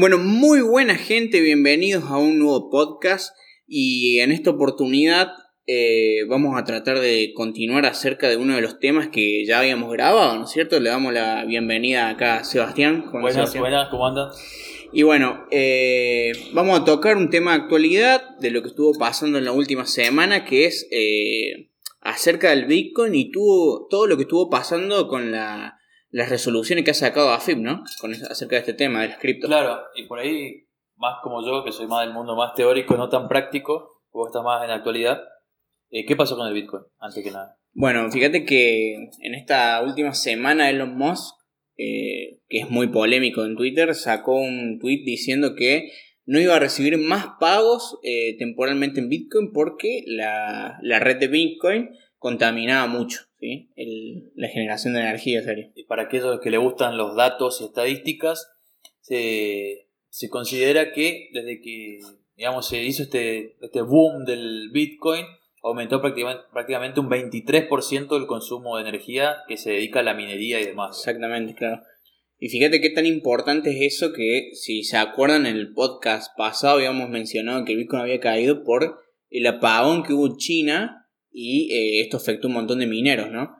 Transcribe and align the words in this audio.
Bueno, 0.00 0.16
muy 0.16 0.62
buena 0.62 0.94
gente, 0.94 1.42
bienvenidos 1.42 2.04
a 2.04 2.16
un 2.16 2.38
nuevo 2.38 2.70
podcast 2.70 3.36
y 3.68 4.20
en 4.20 4.32
esta 4.32 4.48
oportunidad 4.48 5.28
eh, 5.66 6.24
vamos 6.26 6.58
a 6.58 6.64
tratar 6.64 7.00
de 7.00 7.32
continuar 7.34 7.84
acerca 7.84 8.26
de 8.26 8.38
uno 8.38 8.54
de 8.54 8.62
los 8.62 8.78
temas 8.78 9.08
que 9.08 9.44
ya 9.44 9.58
habíamos 9.58 9.92
grabado, 9.92 10.38
¿no 10.38 10.44
es 10.44 10.50
cierto? 10.52 10.80
Le 10.80 10.88
damos 10.88 11.12
la 11.12 11.44
bienvenida 11.44 12.08
acá 12.08 12.36
a 12.38 12.44
Sebastián. 12.44 13.10
Buenas, 13.12 13.54
buenas, 13.54 13.90
¿cómo 13.90 14.06
anda? 14.06 14.30
Y 14.90 15.02
bueno, 15.02 15.44
eh, 15.50 16.32
vamos 16.54 16.80
a 16.80 16.84
tocar 16.86 17.18
un 17.18 17.28
tema 17.28 17.50
de 17.50 17.58
actualidad 17.58 18.38
de 18.38 18.52
lo 18.52 18.62
que 18.62 18.68
estuvo 18.68 18.98
pasando 18.98 19.36
en 19.36 19.44
la 19.44 19.52
última 19.52 19.84
semana, 19.84 20.46
que 20.46 20.64
es 20.64 20.88
eh, 20.92 21.68
acerca 22.00 22.48
del 22.48 22.64
Bitcoin 22.64 23.14
y 23.14 23.30
todo 23.30 24.06
lo 24.06 24.16
que 24.16 24.22
estuvo 24.22 24.48
pasando 24.48 25.08
con 25.08 25.30
la 25.30 25.78
las 26.10 26.28
resoluciones 26.28 26.84
que 26.84 26.90
ha 26.90 26.94
sacado 26.94 27.30
AFIP, 27.30 27.58
¿no? 27.58 27.84
Con, 28.00 28.12
acerca 28.12 28.56
de 28.56 28.60
este 28.60 28.74
tema 28.74 29.02
de 29.02 29.08
las 29.08 29.18
cripto. 29.18 29.46
Claro, 29.46 29.80
y 29.94 30.06
por 30.06 30.18
ahí, 30.18 30.66
más 30.96 31.16
como 31.22 31.44
yo, 31.44 31.64
que 31.64 31.72
soy 31.72 31.86
más 31.86 32.04
del 32.04 32.14
mundo 32.14 32.36
más 32.36 32.54
teórico, 32.54 32.96
no 32.96 33.08
tan 33.08 33.28
práctico, 33.28 34.02
vos 34.12 34.28
estás 34.28 34.42
más 34.42 34.62
en 34.62 34.70
la 34.70 34.76
actualidad, 34.76 35.20
eh, 35.90 36.04
¿qué 36.04 36.16
pasó 36.16 36.36
con 36.36 36.46
el 36.46 36.54
Bitcoin, 36.54 36.82
antes 36.98 37.22
que 37.22 37.30
nada? 37.30 37.56
Bueno, 37.72 38.10
fíjate 38.10 38.44
que 38.44 38.94
en 38.94 39.34
esta 39.34 39.80
última 39.82 40.12
semana 40.14 40.68
Elon 40.70 40.96
Musk, 40.96 41.34
eh, 41.76 42.40
que 42.48 42.58
es 42.58 42.70
muy 42.70 42.88
polémico 42.88 43.44
en 43.44 43.56
Twitter, 43.56 43.94
sacó 43.94 44.34
un 44.34 44.78
tweet 44.80 45.02
diciendo 45.04 45.54
que 45.54 45.90
no 46.26 46.40
iba 46.40 46.56
a 46.56 46.60
recibir 46.60 46.98
más 46.98 47.26
pagos 47.38 47.98
eh, 48.02 48.36
temporalmente 48.38 49.00
en 49.00 49.08
Bitcoin 49.08 49.52
porque 49.52 50.02
la, 50.06 50.78
la 50.82 50.98
red 50.98 51.18
de 51.18 51.28
Bitcoin 51.28 51.90
contaminaba 52.20 52.86
mucho 52.86 53.22
la 54.36 54.48
generación 54.48 54.94
de 54.94 55.00
energía. 55.00 55.42
Serio. 55.42 55.72
Y 55.74 55.84
para 55.84 56.02
aquellos 56.02 56.38
que 56.40 56.50
le 56.50 56.58
gustan 56.58 56.96
los 56.96 57.16
datos 57.16 57.60
y 57.60 57.64
estadísticas, 57.64 58.46
se, 59.00 59.88
considera 60.28 60.92
que 60.92 61.30
desde 61.32 61.60
que 61.60 61.98
digamos, 62.36 62.68
se 62.68 62.82
hizo 62.82 63.02
este, 63.02 63.56
este 63.60 63.82
boom 63.82 64.24
del 64.24 64.70
Bitcoin, 64.70 65.24
aumentó 65.62 66.00
prácticamente, 66.00 66.44
prácticamente 66.52 67.00
un 67.00 67.10
23% 67.10 68.08
del 68.08 68.26
consumo 68.26 68.76
de 68.76 68.88
energía 68.88 69.38
que 69.48 69.56
se 69.56 69.70
dedica 69.70 70.00
a 70.00 70.02
la 70.02 70.14
minería 70.14 70.60
y 70.60 70.66
demás. 70.66 70.98
Exactamente, 70.98 71.54
claro. 71.54 71.82
Y 72.38 72.48
fíjate 72.48 72.80
qué 72.80 72.90
tan 72.90 73.04
importante 73.04 73.70
es 73.70 73.94
eso 73.94 74.12
que, 74.12 74.50
si 74.54 74.84
se 74.84 74.96
acuerdan, 74.96 75.44
en 75.44 75.56
el 75.56 75.74
podcast 75.74 76.34
pasado 76.36 76.76
habíamos 76.76 77.10
mencionado 77.10 77.64
que 77.64 77.72
el 77.72 77.78
Bitcoin 77.78 78.02
había 78.02 78.20
caído 78.20 78.64
por 78.64 78.98
el 79.28 79.46
apagón 79.46 80.02
que 80.02 80.14
hubo 80.14 80.26
en 80.26 80.36
China 80.36 80.99
y 81.30 81.72
eh, 81.72 82.00
esto 82.00 82.16
afectó 82.16 82.48
un 82.48 82.54
montón 82.54 82.78
de 82.78 82.86
mineros, 82.86 83.30
¿no? 83.30 83.56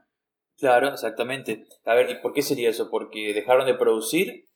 Claro, 0.59 0.89
exactamente. 0.89 1.65
A 1.85 1.95
ver, 1.95 2.11
¿y 2.11 2.17
por 2.17 2.33
qué 2.33 2.43
sería 2.43 2.71
eso? 2.71 2.91
¿Porque 2.91 3.33
dejaron 3.33 3.67
de 3.67 3.75
producir? 3.75 4.49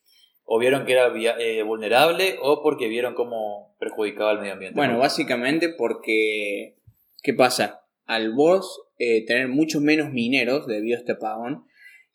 ¿O 0.43 0.59
vieron 0.59 0.85
que 0.85 0.93
era 0.93 1.11
eh, 1.39 1.63
vulnerable? 1.63 2.37
¿O 2.41 2.61
porque 2.61 2.87
vieron 2.87 3.15
cómo 3.15 3.75
perjudicaba 3.79 4.31
al 4.31 4.39
medio 4.39 4.53
ambiente? 4.53 4.77
Bueno, 4.77 4.99
básicamente 4.99 5.69
porque... 5.69 6.75
¿Qué 7.23 7.33
pasa? 7.33 7.81
Al 8.05 8.33
vos 8.33 8.83
eh, 8.99 9.25
tener 9.25 9.47
muchos 9.47 9.81
menos 9.81 10.11
mineros 10.11 10.67
debido 10.67 10.95
a 10.95 10.99
este 10.99 11.13
apagón, 11.13 11.65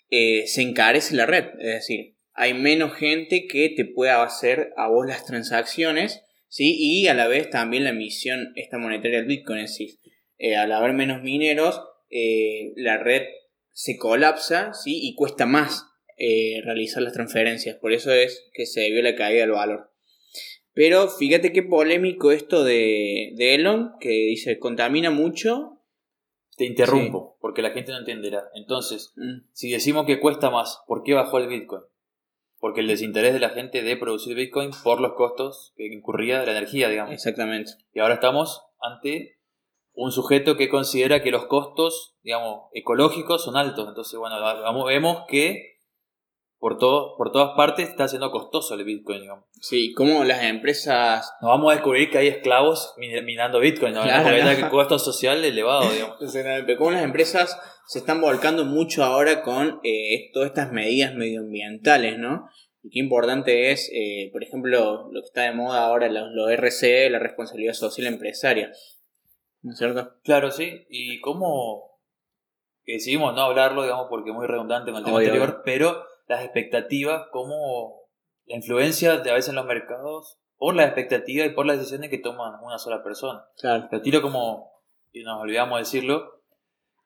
se 0.08 0.62
encarece 0.62 1.16
la 1.16 1.26
red. 1.26 1.46
Es 1.58 1.74
decir, 1.74 2.16
hay 2.32 2.54
menos 2.54 2.94
gente 2.94 3.46
que 3.48 3.70
te 3.70 3.84
pueda 3.84 4.22
hacer 4.22 4.72
a 4.76 4.88
vos 4.88 5.06
las 5.06 5.26
transacciones, 5.26 6.22
¿sí? 6.48 6.76
Y 6.78 7.08
a 7.08 7.14
la 7.14 7.26
vez 7.26 7.50
también 7.50 7.84
la 7.84 7.90
emisión 7.90 8.52
esta 8.54 8.78
monetaria 8.78 9.18
del 9.18 9.26
Bitcoin. 9.26 9.58
Es 9.58 9.72
decir, 9.72 9.98
eh, 10.40 10.56
al 10.56 10.72
haber 10.72 10.94
menos 10.94 11.22
mineros, 11.22 11.82
eh, 12.08 12.72
la 12.76 12.96
red 12.96 13.24
se 13.72 13.98
colapsa 13.98 14.72
¿sí? 14.72 14.98
y 15.02 15.14
cuesta 15.14 15.44
más 15.44 15.86
eh, 16.16 16.62
realizar 16.64 17.02
las 17.02 17.12
transferencias. 17.12 17.76
Por 17.76 17.92
eso 17.92 18.10
es 18.10 18.48
que 18.54 18.64
se 18.64 18.90
vio 18.90 19.02
la 19.02 19.14
caída 19.14 19.42
del 19.42 19.50
valor. 19.50 19.92
Pero 20.72 21.08
fíjate 21.08 21.52
qué 21.52 21.62
polémico 21.62 22.32
esto 22.32 22.64
de, 22.64 23.34
Elon, 23.36 23.92
que 24.00 24.08
dice 24.08 24.58
contamina 24.58 25.10
mucho. 25.10 25.76
Te 26.56 26.64
interrumpo, 26.64 27.36
porque 27.40 27.60
la 27.60 27.70
gente 27.70 27.92
no 27.92 27.98
entenderá. 27.98 28.44
Entonces, 28.54 29.12
mm. 29.16 29.48
si 29.52 29.70
decimos 29.70 30.06
que 30.06 30.20
cuesta 30.20 30.48
más, 30.48 30.80
¿por 30.86 31.02
qué 31.02 31.12
bajó 31.12 31.36
el 31.36 31.48
Bitcoin? 31.48 31.82
Porque 32.58 32.80
el 32.80 32.86
desinterés 32.86 33.34
de 33.34 33.40
la 33.40 33.50
gente 33.50 33.82
de 33.82 33.96
producir 33.96 34.36
Bitcoin 34.36 34.70
por 34.82 35.02
los 35.02 35.12
costos 35.14 35.74
que 35.76 35.86
incurría 35.86 36.40
de 36.40 36.46
la 36.46 36.52
energía, 36.52 36.88
digamos. 36.88 37.12
Exactamente. 37.12 37.72
Y 37.92 38.00
ahora 38.00 38.14
estamos 38.14 38.62
ante 38.80 39.39
un 40.00 40.12
sujeto 40.12 40.56
que 40.56 40.70
considera 40.70 41.22
que 41.22 41.30
los 41.30 41.44
costos, 41.44 42.16
digamos, 42.22 42.68
ecológicos 42.72 43.44
son 43.44 43.58
altos. 43.58 43.86
Entonces, 43.86 44.18
bueno, 44.18 44.38
vemos 44.86 45.24
que 45.28 45.76
por, 46.58 46.78
todo, 46.78 47.16
por 47.18 47.32
todas 47.32 47.54
partes 47.54 47.90
está 47.90 48.08
siendo 48.08 48.30
costoso 48.30 48.74
el 48.74 48.84
Bitcoin, 48.84 49.20
digamos. 49.20 49.44
Sí, 49.60 49.92
como 49.92 50.24
las 50.24 50.42
empresas... 50.42 51.30
No 51.42 51.48
vamos 51.48 51.70
a 51.70 51.74
descubrir 51.74 52.08
que 52.08 52.16
hay 52.16 52.28
esclavos 52.28 52.94
minando 52.96 53.60
Bitcoin, 53.60 53.92
¿no? 53.92 54.02
Claro, 54.02 54.24
Porque 54.24 54.62
no. 54.62 54.70
costo 54.70 54.98
social 54.98 55.44
elevado, 55.44 55.90
digamos. 55.90 56.16
Como 56.78 56.92
las 56.92 57.02
empresas 57.02 57.58
se 57.86 57.98
están 57.98 58.22
volcando 58.22 58.64
mucho 58.64 59.04
ahora 59.04 59.42
con 59.42 59.80
eh, 59.84 60.30
todas 60.32 60.48
estas 60.48 60.72
medidas 60.72 61.14
medioambientales, 61.14 62.18
¿no? 62.18 62.48
Y 62.82 62.88
qué 62.88 63.00
importante 63.00 63.70
es, 63.70 63.90
eh, 63.92 64.30
por 64.32 64.42
ejemplo, 64.42 65.10
lo 65.12 65.20
que 65.20 65.26
está 65.26 65.42
de 65.42 65.52
moda 65.52 65.84
ahora, 65.84 66.08
los, 66.08 66.28
los 66.32 66.50
RCE, 66.50 67.10
la 67.10 67.18
responsabilidad 67.18 67.74
social 67.74 68.06
empresaria. 68.06 68.70
¿No 69.62 69.72
es 69.72 69.78
cierto? 69.78 70.14
Claro, 70.22 70.50
sí. 70.50 70.86
Y 70.88 71.20
cómo 71.20 71.98
decidimos 72.86 73.34
no 73.34 73.42
hablarlo, 73.42 73.82
digamos, 73.82 74.06
porque 74.08 74.30
es 74.30 74.36
muy 74.36 74.46
redundante 74.46 74.90
con 74.90 74.98
el 74.98 75.04
tema 75.04 75.18
anterior, 75.18 75.62
pero 75.64 76.04
las 76.26 76.42
expectativas, 76.42 77.26
cómo 77.30 78.08
la 78.46 78.56
influencia 78.56 79.18
de 79.18 79.30
a 79.30 79.34
veces 79.34 79.50
en 79.50 79.56
los 79.56 79.66
mercados 79.66 80.38
por 80.56 80.74
las 80.74 80.86
expectativas 80.86 81.46
y 81.46 81.50
por 81.50 81.66
las 81.66 81.78
decisiones 81.78 82.10
que 82.10 82.18
toman 82.18 82.60
una 82.62 82.78
sola 82.78 83.02
persona. 83.02 83.46
Claro. 83.58 83.88
Lo 83.90 84.02
tiro 84.02 84.22
como, 84.22 84.72
y 85.12 85.22
nos 85.22 85.40
olvidamos 85.40 85.78
decirlo, 85.78 86.42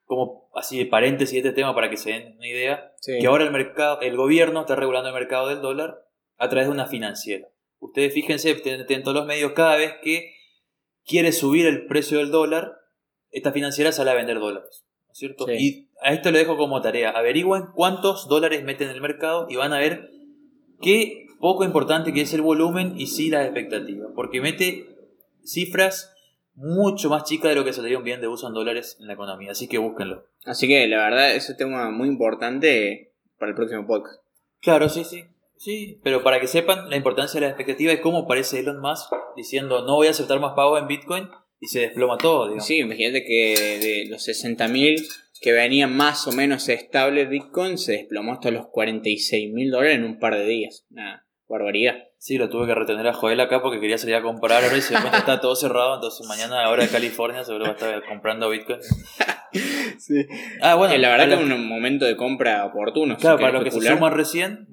como 0.05 0.49
así 0.53 0.77
de 0.77 0.85
paréntesis 0.85 1.37
este 1.37 1.51
tema 1.51 1.73
para 1.73 1.89
que 1.89 1.97
se 1.97 2.11
den 2.11 2.35
una 2.37 2.47
idea, 2.47 2.93
que 3.03 3.25
ahora 3.27 3.43
el 3.43 3.51
mercado, 3.51 4.01
el 4.01 4.15
gobierno 4.17 4.61
está 4.61 4.75
regulando 4.75 5.09
el 5.09 5.15
mercado 5.15 5.47
del 5.47 5.61
dólar 5.61 6.05
a 6.37 6.49
través 6.49 6.67
de 6.67 6.73
una 6.73 6.85
financiera. 6.85 7.47
Ustedes 7.79 8.13
fíjense, 8.13 8.61
en 8.65 9.03
todos 9.03 9.15
los 9.15 9.25
medios 9.25 9.53
cada 9.53 9.75
vez 9.75 9.95
que 10.01 10.33
quiere 11.05 11.31
subir 11.31 11.65
el 11.65 11.85
precio 11.85 12.17
del 12.17 12.31
dólar, 12.31 12.79
esta 13.31 13.51
financiera 13.51 13.91
sale 13.91 14.11
a 14.11 14.15
vender 14.15 14.39
dólares. 14.39 14.85
¿No 15.07 15.11
es 15.11 15.17
cierto? 15.17 15.51
Y 15.51 15.89
a 16.01 16.13
esto 16.13 16.31
le 16.31 16.39
dejo 16.39 16.57
como 16.57 16.81
tarea. 16.81 17.11
Averigüen 17.11 17.67
cuántos 17.73 18.27
dólares 18.27 18.63
meten 18.63 18.89
en 18.89 18.95
el 18.95 19.01
mercado 19.01 19.47
y 19.49 19.55
van 19.55 19.73
a 19.73 19.79
ver 19.79 20.11
qué 20.81 21.27
poco 21.39 21.63
importante 21.63 22.13
que 22.13 22.21
es 22.21 22.33
el 22.33 22.41
volumen 22.41 22.99
y 22.99 23.07
sí 23.07 23.29
las 23.29 23.45
expectativas. 23.45 24.09
Porque 24.15 24.41
mete 24.41 24.87
cifras 25.43 26.13
mucho 26.55 27.09
más 27.09 27.23
chicas 27.23 27.49
de 27.49 27.55
lo 27.55 27.65
que 27.65 27.73
se 27.73 27.95
un 27.95 28.03
bien 28.03 28.21
de 28.21 28.27
uso 28.27 28.47
en 28.47 28.53
dólares 28.53 28.97
en 28.99 29.07
la 29.07 29.13
economía. 29.13 29.51
Así 29.51 29.67
que 29.67 29.77
búsquenlo. 29.77 30.25
Así 30.45 30.67
que 30.67 30.87
la 30.87 30.97
verdad 30.97 31.35
es 31.35 31.49
un 31.49 31.57
tema 31.57 31.91
muy 31.91 32.07
importante 32.07 33.13
para 33.37 33.51
el 33.51 33.55
próximo 33.55 33.85
podcast. 33.85 34.21
Claro, 34.61 34.89
sí, 34.89 35.03
sí. 35.03 35.25
Sí, 35.57 35.99
pero 36.03 36.23
para 36.23 36.39
que 36.39 36.47
sepan 36.47 36.89
la 36.89 36.95
importancia 36.95 37.39
de 37.39 37.45
la 37.45 37.51
expectativa 37.51 37.93
y 37.93 38.01
cómo 38.01 38.27
parece 38.27 38.59
Elon 38.59 38.81
Musk 38.81 39.11
diciendo 39.35 39.85
no 39.85 39.95
voy 39.95 40.07
a 40.07 40.11
aceptar 40.11 40.39
más 40.39 40.53
pago 40.53 40.77
en 40.77 40.87
Bitcoin 40.87 41.29
y 41.59 41.67
se 41.67 41.79
desploma 41.79 42.17
todo. 42.17 42.45
Digamos. 42.45 42.65
Sí, 42.65 42.79
imagínate 42.79 43.23
que 43.23 43.79
de 43.79 44.05
los 44.09 44.27
60.000 44.27 45.01
que 45.41 45.51
venían 45.51 45.95
más 45.95 46.27
o 46.27 46.31
menos 46.31 46.69
estable 46.69 47.25
Bitcoin 47.25 47.77
se 47.77 47.93
desplomó 47.93 48.33
hasta 48.33 48.51
los 48.51 48.65
46.000 48.65 49.71
dólares 49.71 49.95
en 49.97 50.05
un 50.05 50.19
par 50.19 50.35
de 50.35 50.45
días. 50.45 50.85
Una 50.89 51.25
barbaridad. 51.47 51.95
Sí, 52.17 52.37
lo 52.37 52.49
tuve 52.49 52.65
que 52.65 52.73
retener 52.73 53.05
a 53.07 53.13
Joel 53.13 53.39
acá 53.39 53.61
porque 53.61 53.79
quería 53.79 53.97
salir 53.97 54.15
a 54.15 54.23
comprar 54.23 54.63
ahora 54.63 54.77
y 54.77 54.81
se 54.81 54.93
cuenta 54.93 55.19
está 55.19 55.39
todo 55.39 55.55
cerrado, 55.55 55.95
entonces 55.95 56.25
mañana 56.27 56.65
ahora 56.65 56.83
de 56.83 56.89
California 56.89 57.43
seguro 57.43 57.65
va 57.65 57.71
a 57.71 57.73
estar 57.73 58.03
comprando 58.07 58.49
Bitcoin. 58.49 58.79
sí. 59.99 60.25
Ah, 60.61 60.75
bueno, 60.75 60.97
la 60.97 61.09
verdad 61.09 61.27
que 61.27 61.33
es 61.35 61.39
un 61.39 61.67
momento 61.67 62.05
de 62.05 62.15
compra 62.15 62.65
oportuno. 62.65 63.17
Claro, 63.17 63.37
para 63.37 63.53
los 63.53 63.63
que 63.63 63.71
se 63.71 63.81
suman 63.81 64.13
recién, 64.13 64.67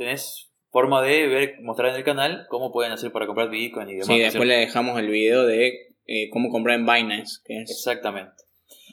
tenés 0.00 0.50
forma 0.70 1.02
de 1.02 1.26
ver, 1.26 1.56
mostrar 1.60 1.90
en 1.90 1.96
el 1.96 2.04
canal 2.04 2.46
cómo 2.48 2.72
pueden 2.72 2.90
hacer 2.90 3.12
para 3.12 3.26
comprar 3.26 3.50
Bitcoin 3.50 3.86
y 3.90 3.92
demás. 3.92 4.06
Sí, 4.06 4.18
después 4.18 4.48
le 4.48 4.56
dejamos 4.56 4.98
el 4.98 5.08
video 5.08 5.44
de 5.44 5.94
eh, 6.06 6.30
cómo 6.30 6.48
comprar 6.48 6.78
en 6.78 6.86
Binance. 6.86 7.42
Exactamente. 7.44 8.44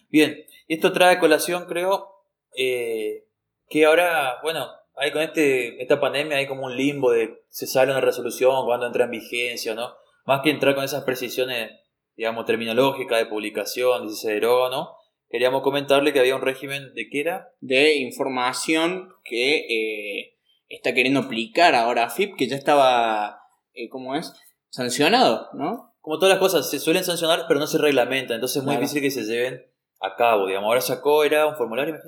Bien, 0.10 0.44
esto 0.68 0.92
trae 0.92 1.18
colación, 1.18 1.66
creo, 1.66 2.10
eh, 2.58 3.24
que 3.70 3.86
ahora, 3.86 4.40
bueno, 4.44 4.68
hay 4.98 5.12
con 5.12 5.22
este, 5.22 5.82
esta 5.82 6.02
pandemia 6.02 6.38
hay 6.38 6.48
como 6.48 6.66
un 6.66 6.76
limbo 6.76 7.12
de 7.12 7.42
se 7.48 7.68
sale 7.68 7.92
una 7.92 8.02
resolución, 8.02 8.66
cuando 8.66 8.86
entra 8.86 9.06
en 9.06 9.12
vigencia, 9.12 9.76
¿no? 9.76 9.94
Más 10.26 10.42
que 10.42 10.50
entrar 10.50 10.76
con 10.76 10.84
esas 10.84 11.06
precisiones, 11.06 11.72
digamos, 12.18 12.44
terminológicas 12.46 13.20
de 13.20 13.28
publicación, 13.28 14.10
si 14.10 14.18
se 14.18 14.34
deroga, 14.34 14.70
¿no? 14.72 14.92
Queríamos 15.30 15.62
comentarle 15.62 16.12
que 16.12 16.20
había 16.20 16.36
un 16.36 16.42
régimen 16.42 16.94
de 16.96 17.08
qué 17.10 17.22
era? 17.22 17.54
De 17.62 17.96
información 17.96 19.14
que 19.24 19.68
eh, 19.70 20.37
está 20.70 20.94
queriendo 20.94 21.22
aplicar 21.22 21.76
ahora 21.76 22.06
a 22.06 22.10
FIP, 22.10 22.36
que 22.36 22.48
ya 22.48 22.56
estaba, 22.56 23.42
eh, 23.74 23.90
¿cómo 23.90 24.16
es? 24.16 24.34
Sancionado, 24.70 25.50
¿no? 25.54 25.94
Como 26.02 26.20
todas 26.20 26.34
las 26.36 26.40
cosas, 26.40 26.70
se 26.70 26.80
suelen 26.80 27.04
sancionar, 27.04 27.46
pero 27.48 27.60
no 27.60 27.68
se 27.68 27.78
reglamentan, 27.78 28.36
entonces 28.36 28.58
es 28.58 28.64
muy 28.64 28.76
difícil 28.76 29.02
que 29.02 29.12
se 29.12 29.24
lleven 29.24 29.66
a 30.00 30.16
cabo, 30.16 30.48
digamos. 30.48 30.68
Ahora 30.68 30.82
sacó, 30.82 31.24
era 31.24 31.48
un 31.48 31.56
formulario, 31.56 31.94
¿me 31.94 32.00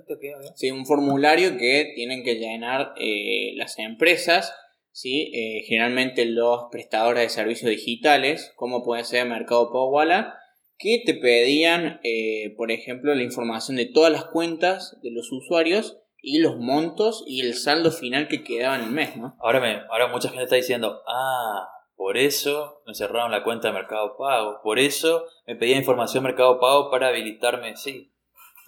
Sí, 0.56 0.72
un 0.72 0.86
formulario 0.86 1.58
que 1.58 1.92
tienen 1.96 2.24
que 2.24 2.36
llenar 2.36 2.94
eh, 2.98 3.54
las 3.56 3.80
empresas, 3.80 4.54
¿sí? 4.92 5.32
Eh, 5.34 5.64
generalmente 5.68 6.26
los 6.26 6.66
prestadores 6.72 7.24
de 7.24 7.30
servicios 7.30 7.70
digitales, 7.70 8.54
como 8.56 8.84
puede 8.84 9.04
ser 9.04 9.28
Mercado 9.28 9.68
Pago 9.68 9.90
Walla, 9.90 10.36
que 10.78 11.02
te 11.06 11.14
pedían, 11.14 12.00
eh, 12.04 12.54
por 12.56 12.72
ejemplo, 12.72 13.14
la 13.14 13.24
información 13.24 13.78
de 13.78 13.86
todas 13.86 14.12
las 14.12 14.26
cuentas 14.26 14.98
de 15.02 15.12
los 15.12 15.32
usuarios 15.32 15.98
y 16.22 16.40
los 16.40 16.58
montos 16.58 17.24
y 17.28 17.42
el 17.42 17.56
saldo 17.56 17.92
final 17.92 18.28
que 18.28 18.44
quedaba 18.44 18.76
en 18.76 18.84
el 18.84 18.92
mes, 18.92 19.16
¿no? 19.18 19.36
Ahora, 19.40 19.60
me, 19.60 19.82
ahora 19.90 20.08
mucha 20.08 20.30
gente 20.30 20.44
está 20.44 20.56
diciendo, 20.56 21.02
ah, 21.08 21.70
por 21.96 22.18
eso 22.18 22.82
me 22.86 22.94
cerraron 22.94 23.32
la 23.32 23.44
cuenta 23.44 23.68
de 23.68 23.74
Mercado 23.74 24.16
Pago, 24.18 24.62
por 24.64 24.80
eso 24.80 25.26
me 25.46 25.56
pedía 25.56 25.78
información 25.78 26.24
Mercado 26.24 26.60
Pago 26.60 26.90
para 26.90 27.08
habilitarme, 27.08 27.76
sí. 27.76 28.14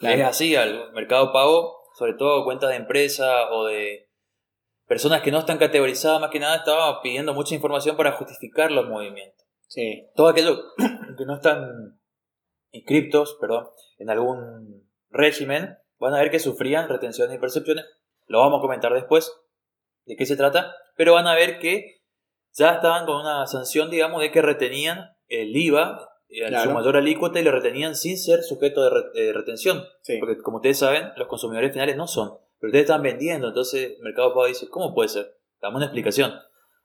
Es 0.02 0.22
así, 0.22 0.56
al 0.56 0.92
Mercado 0.94 1.32
Pago, 1.32 1.84
sobre 1.94 2.14
todo 2.14 2.44
cuentas 2.44 2.72
de 2.72 2.78
empresa 2.78 3.52
o 3.52 3.66
de 3.66 4.10
personas 4.88 5.22
que 5.22 5.32
no 5.32 5.40
están 5.40 5.60
categorizadas, 5.60 6.20
más 6.20 6.32
que 6.32 6.40
nada 6.40 6.58
estaba 6.58 7.02
pidiendo 7.02 7.34
mucha 7.34 7.56
información 7.56 7.96
para 7.96 8.14
justificar 8.14 8.72
los 8.72 8.88
movimientos. 8.88 9.48
Sí. 9.68 10.08
Todo 10.16 10.28
aquello 10.28 10.60
que 11.18 11.26
no 11.26 11.36
están 11.36 12.00
inscriptos, 12.72 13.38
perdón, 13.40 13.68
en 14.00 14.10
algún 14.10 14.90
régimen, 15.10 15.78
van 16.02 16.16
a 16.16 16.20
ver 16.20 16.32
que 16.32 16.40
sufrían 16.40 16.90
retenciones 16.90 17.36
y 17.36 17.40
percepciones. 17.40 17.86
Lo 18.26 18.40
vamos 18.40 18.58
a 18.58 18.62
comentar 18.62 18.92
después 18.92 19.32
de 20.06 20.16
qué 20.16 20.26
se 20.26 20.36
trata, 20.36 20.76
pero 20.98 21.14
van 21.14 21.28
a 21.28 21.36
ver 21.36 21.60
que 21.60 22.02
ya 22.54 22.72
estaban 22.72 23.06
con 23.06 23.18
una 23.18 23.46
sanción, 23.46 23.92
digamos, 23.92 24.20
de 24.20 24.32
que 24.32 24.42
retenían 24.42 25.16
el 25.28 25.56
IVA 25.56 26.10
en 26.28 26.60
su 26.60 26.72
mayor 26.72 26.98
alícuota 26.98 27.40
y 27.40 27.44
lo 27.44 27.52
retenían 27.52 27.96
sin 27.96 28.18
ser 28.18 28.42
sujeto 28.42 28.82
de, 29.14 29.32
retención. 29.32 29.84
Porque, 30.20 30.42
como 30.42 30.58
ustedes 30.58 30.80
saben, 30.80 31.12
los 31.18 31.28
consumidores 31.28 31.72
finales 31.72 31.96
no 31.96 32.08
son. 32.08 32.40
Pero 32.60 32.70
ustedes 32.70 32.86
están 32.86 33.04
vendiendo, 33.04 33.50
entonces 33.50 33.96
el 33.98 34.04
Mercado 34.04 34.30
Pago 34.30 34.48
dice, 34.48 34.70
¿cómo 34.70 34.96
puede 34.96 35.10
ser? 35.10 35.38
Dame 35.62 35.78
una 35.78 35.86
explicación. 35.86 36.34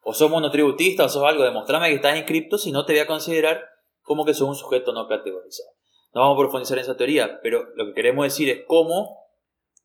O 0.03 0.13
sos 0.13 0.31
monotributista 0.31 1.07
o 1.07 1.09
sos 1.09 1.25
algo, 1.25 1.43
demostrame 1.43 1.89
que 1.89 1.95
estás 1.95 2.19
inscripto, 2.19 2.59
si 2.59 2.71
no 2.71 2.85
te 2.85 2.93
voy 2.93 3.01
a 3.01 3.07
considerar 3.07 3.65
como 4.03 4.27
que 4.27 4.35
sos 4.35 4.49
un 4.49 4.55
sujeto 4.55 4.93
no 4.93 5.09
categorizado. 5.09 5.76
No 6.17 6.23
vamos 6.23 6.39
a 6.39 6.41
profundizar 6.45 6.79
en 6.79 6.85
esa 6.85 6.97
teoría, 6.97 7.41
pero 7.43 7.69
lo 7.75 7.85
que 7.85 7.93
queremos 7.93 8.25
decir 8.25 8.49
es 8.49 8.65
cómo 8.67 9.29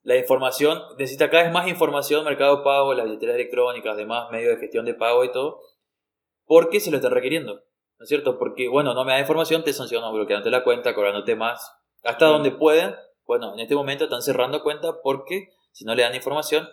la 0.02 0.16
información, 0.16 0.82
necesita 0.98 1.30
cada 1.30 1.44
vez 1.44 1.52
más 1.52 1.68
información, 1.68 2.24
Mercado 2.24 2.64
Pago, 2.64 2.94
las 2.94 3.06
billeteras 3.06 3.36
electrónicas, 3.36 3.98
demás 3.98 4.32
medios 4.32 4.56
de 4.56 4.62
gestión 4.62 4.86
de 4.86 4.94
pago 4.94 5.26
y 5.26 5.32
todo, 5.34 5.60
porque 6.46 6.80
se 6.80 6.90
lo 6.90 6.96
está 6.96 7.10
requiriendo, 7.10 7.56
¿no 7.56 8.04
es 8.04 8.08
cierto? 8.08 8.40
Porque, 8.40 8.70
bueno, 8.70 8.94
no 8.94 9.04
me 9.04 9.12
da 9.12 9.20
información, 9.20 9.66
te 9.66 9.74
sanciono 9.74 10.10
bloqueándote 10.14 10.52
la 10.52 10.64
cuenta, 10.64 10.96
cobrándote 10.96 11.36
más, 11.36 11.70
hasta 12.02 12.28
donde 12.28 12.52
pueden. 12.52 12.96
Bueno, 13.26 13.54
en 13.54 13.60
este 13.60 13.76
momento 13.76 14.06
están 14.06 14.22
cerrando 14.22 14.64
cuenta 14.64 15.02
porque 15.04 15.50
si 15.74 15.84
no 15.84 15.96
le 15.96 16.04
dan 16.04 16.16
información, 16.16 16.66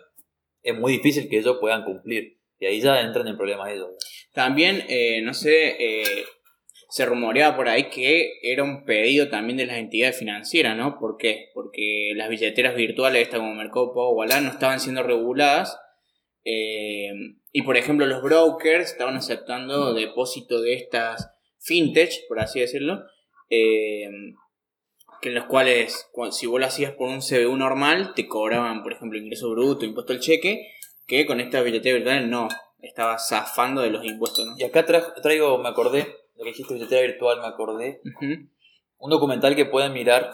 es 0.61 0.79
muy 0.79 0.93
difícil 0.93 1.27
que 1.29 1.39
ellos 1.39 1.57
puedan 1.59 1.83
cumplir. 1.83 2.39
Y 2.59 2.65
ahí 2.65 2.79
ya 2.79 3.01
entran 3.01 3.27
en 3.27 3.35
problemas 3.35 3.71
ellos. 3.71 3.89
También, 4.31 4.85
eh, 4.87 5.21
no 5.21 5.33
sé, 5.33 5.75
eh, 5.79 6.23
se 6.89 7.05
rumoreaba 7.05 7.55
por 7.55 7.69
ahí 7.69 7.89
que 7.89 8.39
era 8.41 8.63
un 8.63 8.83
pedido 8.83 9.29
también 9.29 9.57
de 9.57 9.67
las 9.67 9.77
entidades 9.77 10.17
financieras, 10.17 10.75
¿no? 10.75 10.97
¿Por 10.99 11.17
qué? 11.17 11.49
Porque 11.53 12.13
las 12.15 12.29
billeteras 12.29 12.75
virtuales, 12.75 13.21
estas 13.21 13.39
como 13.39 13.53
Mercado 13.53 13.93
Pago 13.93 14.09
o 14.09 14.25
no 14.25 14.49
estaban 14.49 14.79
siendo 14.79 15.03
reguladas. 15.03 15.79
Eh, 16.43 17.11
y 17.51 17.61
por 17.61 17.77
ejemplo, 17.77 18.07
los 18.07 18.23
brokers 18.23 18.91
estaban 18.91 19.15
aceptando 19.15 19.93
depósito 19.93 20.61
de 20.61 20.73
estas 20.73 21.29
fintech, 21.59 22.27
por 22.27 22.39
así 22.39 22.59
decirlo, 22.59 23.03
eh, 23.51 24.09
que 25.21 25.29
en 25.29 25.35
los 25.35 25.45
cuales, 25.45 26.09
si 26.31 26.47
vos 26.47 26.59
lo 26.59 26.65
hacías 26.65 26.93
por 26.93 27.09
un 27.09 27.21
CBU 27.21 27.55
normal, 27.55 28.13
te 28.15 28.27
cobraban, 28.27 28.81
por 28.81 28.93
ejemplo, 28.93 29.19
ingreso 29.19 29.51
bruto, 29.51 29.85
impuesto 29.85 30.13
al 30.13 30.21
cheque, 30.21 30.71
que 31.05 31.27
con 31.27 31.39
estas 31.39 31.63
billeteras 31.63 31.99
virtuales 31.99 32.27
no, 32.27 32.47
estaba 32.81 33.19
zafando 33.19 33.81
de 33.81 33.89
los 33.89 34.05
impuestos, 34.05 34.47
¿no? 34.47 34.55
Y 34.57 34.63
acá 34.63 34.85
traigo, 34.85 35.57
me 35.57 35.69
acordé, 35.69 36.07
lo 36.39 36.45
que 36.45 36.51
dijiste 36.51 36.73
billetera 36.73 37.01
virtual, 37.01 37.41
me 37.41 37.47
acordé. 37.47 38.01
Un 38.97 39.09
documental 39.09 39.57
que 39.57 39.65
pueden 39.65 39.91
mirar 39.91 40.31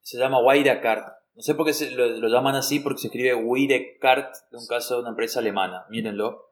se 0.00 0.18
llama 0.18 0.38
Wirecard. 0.40 1.04
No 1.34 1.40
sé 1.40 1.54
por 1.54 1.64
qué 1.64 1.72
se, 1.72 1.90
lo, 1.92 2.28
llaman 2.28 2.54
así, 2.54 2.80
porque 2.80 3.00
se 3.00 3.06
escribe 3.06 3.34
Wirecard, 3.34 4.26
en 4.50 4.58
un 4.58 4.66
caso 4.66 4.96
de 4.96 5.00
una 5.00 5.10
empresa 5.10 5.40
alemana. 5.40 5.86
Mírenlo. 5.88 6.50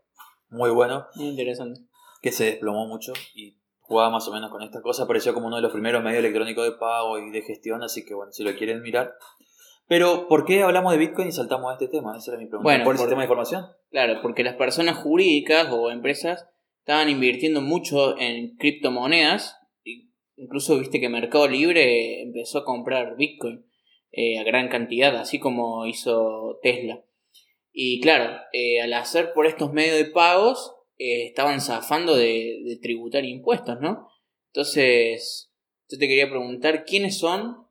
Muy 0.48 0.70
bueno. 0.70 1.08
Muy 1.16 1.28
interesante. 1.28 1.82
Que 2.22 2.32
se 2.32 2.44
desplomó 2.44 2.86
mucho 2.86 3.12
y 3.34 3.58
jugaba 3.80 4.08
más 4.08 4.26
o 4.28 4.32
menos 4.32 4.50
con 4.50 4.62
esta 4.62 4.80
cosa. 4.80 5.02
Apareció 5.02 5.34
como 5.34 5.48
uno 5.48 5.56
de 5.56 5.62
los 5.62 5.72
primeros 5.72 6.02
medios 6.02 6.20
electrónicos 6.20 6.64
de 6.64 6.72
pago 6.72 7.18
y 7.18 7.30
de 7.30 7.42
gestión, 7.42 7.82
así 7.82 8.06
que 8.06 8.14
bueno, 8.14 8.32
si 8.32 8.44
lo 8.44 8.54
quieren 8.54 8.80
mirar. 8.80 9.14
Pero, 9.88 10.26
¿por 10.26 10.46
qué 10.46 10.62
hablamos 10.62 10.92
de 10.92 10.98
Bitcoin 10.98 11.28
y 11.28 11.32
saltamos 11.32 11.70
a 11.70 11.74
este 11.74 11.88
tema? 11.88 12.16
Esa 12.16 12.30
era 12.30 12.40
mi 12.40 12.46
pregunta. 12.46 12.62
Bueno, 12.62 12.84
¿Por 12.84 12.94
el 12.94 12.98
sistema 12.98 13.20
de 13.20 13.26
información? 13.26 13.66
Claro, 13.90 14.22
porque 14.22 14.42
las 14.42 14.54
personas 14.54 14.96
jurídicas 14.96 15.68
o 15.70 15.90
empresas 15.90 16.48
estaban 16.90 17.08
invirtiendo 17.08 17.60
mucho 17.60 18.18
en 18.18 18.56
criptomonedas. 18.56 19.56
Incluso 20.34 20.76
viste 20.76 20.98
que 20.98 21.08
Mercado 21.08 21.46
Libre 21.46 22.20
empezó 22.20 22.58
a 22.58 22.64
comprar 22.64 23.16
Bitcoin 23.16 23.64
eh, 24.10 24.40
a 24.40 24.42
gran 24.42 24.68
cantidad, 24.68 25.16
así 25.16 25.38
como 25.38 25.86
hizo 25.86 26.58
Tesla. 26.64 27.04
Y 27.70 28.00
claro, 28.00 28.40
eh, 28.52 28.80
al 28.80 28.92
hacer 28.94 29.32
por 29.34 29.46
estos 29.46 29.72
medios 29.72 29.98
de 29.98 30.06
pagos, 30.06 30.74
eh, 30.98 31.26
estaban 31.26 31.60
zafando 31.60 32.16
de, 32.16 32.76
tributar 32.82 33.24
impuestos, 33.24 33.80
¿no? 33.80 34.08
Entonces, 34.48 35.52
yo 35.88 35.96
te 35.96 36.08
quería 36.08 36.28
preguntar, 36.28 36.84
¿quiénes 36.84 37.18
son, 37.18 37.68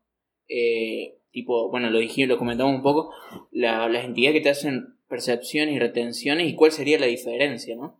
tipo, 1.31 1.69
bueno, 1.69 1.89
lo 1.89 1.99
dijimos, 1.99 2.29
lo 2.29 2.37
comentamos 2.37 2.73
un 2.73 2.83
poco, 2.83 3.13
las 3.51 4.05
entidades 4.05 4.37
que 4.37 4.43
te 4.43 4.49
hacen 4.49 4.97
percepciones 5.09 5.75
y 5.75 5.79
retenciones 5.79 6.47
y 6.47 6.55
cuál 6.55 6.71
sería 6.71 6.97
la 6.97 7.07
diferencia, 7.07 7.75
¿no? 7.75 7.99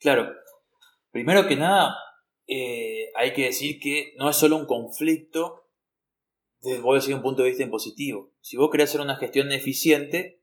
Claro, 0.00 0.34
primero 1.10 1.46
que 1.46 1.56
nada, 1.56 1.96
eh, 2.46 3.10
hay 3.14 3.32
que 3.32 3.44
decir 3.44 3.78
que 3.80 4.14
no 4.16 4.30
es 4.30 4.36
solo 4.36 4.56
un 4.56 4.66
conflicto 4.66 5.60
desde 6.62 6.80
voy 6.80 6.96
a 6.96 7.00
decir 7.00 7.14
un 7.14 7.22
punto 7.22 7.42
de 7.42 7.48
vista 7.48 7.64
impositivo. 7.64 8.32
Si 8.40 8.56
vos 8.56 8.70
querés 8.70 8.90
hacer 8.90 9.00
una 9.00 9.16
gestión 9.16 9.50
eficiente, 9.52 10.42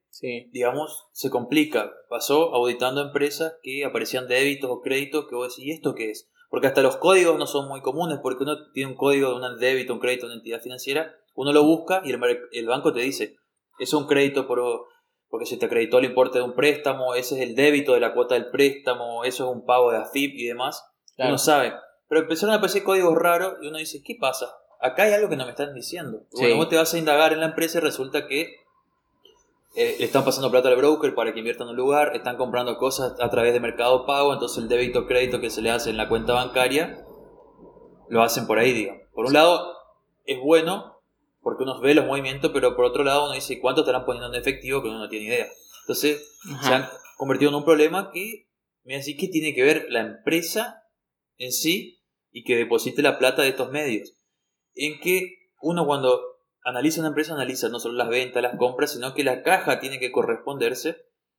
digamos, 0.51 1.07
se 1.11 1.29
complica. 1.29 1.91
Pasó 2.09 2.55
auditando 2.55 3.01
empresas 3.01 3.53
que 3.61 3.85
aparecían 3.85 4.27
débitos 4.27 4.69
o 4.69 4.81
créditos 4.81 5.27
que 5.27 5.35
vos 5.35 5.49
decís, 5.49 5.65
¿y 5.65 5.71
esto 5.71 5.93
qué 5.93 6.09
es? 6.11 6.29
Porque 6.49 6.67
hasta 6.67 6.81
los 6.81 6.97
códigos 6.97 7.37
no 7.37 7.45
son 7.45 7.67
muy 7.67 7.81
comunes, 7.81 8.19
porque 8.21 8.43
uno 8.43 8.71
tiene 8.71 8.91
un 8.91 8.97
código 8.97 9.29
de 9.29 9.35
un 9.35 9.59
débito, 9.59 9.93
un 9.93 9.99
crédito, 9.99 10.25
una 10.25 10.35
entidad 10.35 10.61
financiera, 10.61 11.15
uno 11.35 11.53
lo 11.53 11.63
busca 11.63 12.01
y 12.03 12.11
el, 12.11 12.19
el 12.51 12.65
banco 12.65 12.93
te 12.93 13.01
dice, 13.01 13.35
es 13.79 13.93
un 13.93 14.07
crédito 14.07 14.47
por 14.47 14.87
porque 15.29 15.45
se 15.45 15.57
te 15.57 15.65
acreditó 15.65 15.99
el 15.99 16.05
importe 16.05 16.39
de 16.39 16.45
un 16.45 16.53
préstamo, 16.53 17.15
ese 17.15 17.35
es 17.35 17.49
el 17.49 17.55
débito 17.55 17.93
de 17.93 17.99
la 17.99 18.13
cuota 18.13 18.35
del 18.35 18.49
préstamo, 18.49 19.23
eso 19.23 19.45
es 19.45 19.55
un 19.55 19.65
pago 19.65 19.91
de 19.91 19.97
AFIP 19.97 20.35
y 20.35 20.47
demás. 20.47 20.85
Uno 21.17 21.37
sabe. 21.37 21.73
Pero 22.07 22.21
empezaron 22.21 22.53
a 22.53 22.57
aparecer 22.57 22.83
códigos 22.83 23.15
raros 23.15 23.55
y 23.61 23.67
uno 23.67 23.77
dice, 23.77 24.01
¿qué 24.03 24.15
pasa? 24.19 24.55
Acá 24.79 25.03
hay 25.03 25.13
algo 25.13 25.29
que 25.29 25.35
no 25.35 25.45
me 25.45 25.51
están 25.51 25.73
diciendo. 25.73 26.21
Bueno, 26.31 26.55
vos 26.55 26.69
te 26.69 26.77
vas 26.77 26.93
a 26.93 26.97
indagar 26.97 27.33
en 27.33 27.39
la 27.39 27.47
empresa 27.47 27.79
y 27.79 27.81
resulta 27.81 28.27
que 28.27 28.57
eh, 29.75 29.95
le 29.99 30.05
están 30.05 30.23
pasando 30.23 30.49
plata 30.49 30.69
al 30.69 30.75
broker 30.75 31.13
para 31.13 31.33
que 31.33 31.39
invierta 31.39 31.63
en 31.63 31.71
un 31.71 31.75
lugar, 31.75 32.15
están 32.15 32.37
comprando 32.37 32.77
cosas 32.77 33.13
a 33.19 33.29
través 33.29 33.53
de 33.53 33.59
Mercado 33.59 34.05
Pago, 34.05 34.33
entonces 34.33 34.57
el 34.59 34.69
débito 34.69 35.05
crédito 35.05 35.39
que 35.39 35.49
se 35.49 35.61
le 35.61 35.71
hace 35.71 35.89
en 35.89 35.97
la 35.97 36.07
cuenta 36.07 36.33
bancaria 36.33 37.05
lo 38.09 38.21
hacen 38.23 38.47
por 38.47 38.59
ahí, 38.59 38.71
digamos. 38.73 39.03
Por 39.13 39.25
un 39.25 39.33
lado, 39.33 39.77
es 40.25 40.39
bueno 40.39 40.96
porque 41.47 41.63
uno 41.63 41.79
ve 41.79 41.95
los 41.95 42.05
movimientos, 42.05 42.51
pero 42.53 42.75
por 42.75 42.83
otro 42.83 43.05
lado 43.05 43.23
uno 43.23 43.33
dice 43.33 43.61
cuánto 43.61 43.79
estarán 43.79 44.03
poniendo 44.03 44.27
en 44.27 44.35
efectivo 44.35 44.81
que 44.81 44.89
uno 44.89 44.99
no 44.99 45.07
tiene 45.07 45.27
idea. 45.27 45.47
Entonces 45.83 46.21
se 46.61 46.73
han 46.73 46.85
convertido 47.15 47.51
en 47.51 47.55
un 47.55 47.63
problema 47.63 48.11
que 48.11 48.49
me 48.83 48.97
decís 48.97 49.15
que 49.17 49.29
tiene 49.29 49.55
que 49.55 49.63
ver 49.63 49.85
la 49.87 50.01
empresa 50.01 50.83
en 51.37 51.53
sí 51.53 52.03
y 52.31 52.43
que 52.43 52.57
deposite 52.57 53.01
la 53.01 53.17
plata 53.17 53.43
de 53.43 53.47
estos 53.47 53.71
medios. 53.71 54.13
En 54.75 54.99
que 54.99 55.37
uno 55.61 55.85
cuando 55.85 56.19
analiza 56.65 56.99
una 56.99 57.07
empresa 57.07 57.33
analiza 57.33 57.69
no 57.69 57.79
solo 57.79 57.95
las 57.95 58.09
ventas, 58.09 58.43
las 58.43 58.57
compras, 58.57 58.91
sino 58.91 59.13
que 59.13 59.23
la 59.23 59.41
caja 59.41 59.79
tiene 59.79 59.99
que 59.99 60.11
corresponderse, 60.11 60.97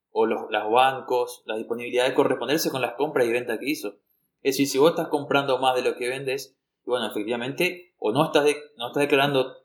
o 0.08 0.24
los, 0.24 0.48
bancos, 0.48 1.42
la 1.44 1.58
disponibilidad 1.58 2.06
de 2.06 2.14
corresponderse 2.14 2.70
con 2.70 2.80
las 2.80 2.94
compras 2.94 3.26
y 3.26 3.32
ventas 3.32 3.58
que 3.58 3.68
hizo. 3.68 3.98
Es 4.40 4.54
decir, 4.54 4.68
si 4.68 4.78
vos 4.78 4.92
estás 4.92 5.08
comprando 5.08 5.58
más 5.58 5.76
de 5.76 5.82
lo 5.82 5.96
que 5.96 6.08
vendes, 6.08 6.58
bueno, 6.86 7.08
efectivamente, 7.08 7.92
o 7.98 8.10
no 8.10 8.24
estás, 8.24 8.46
no 8.78 8.86
estás 8.86 9.02
declarando 9.02 9.57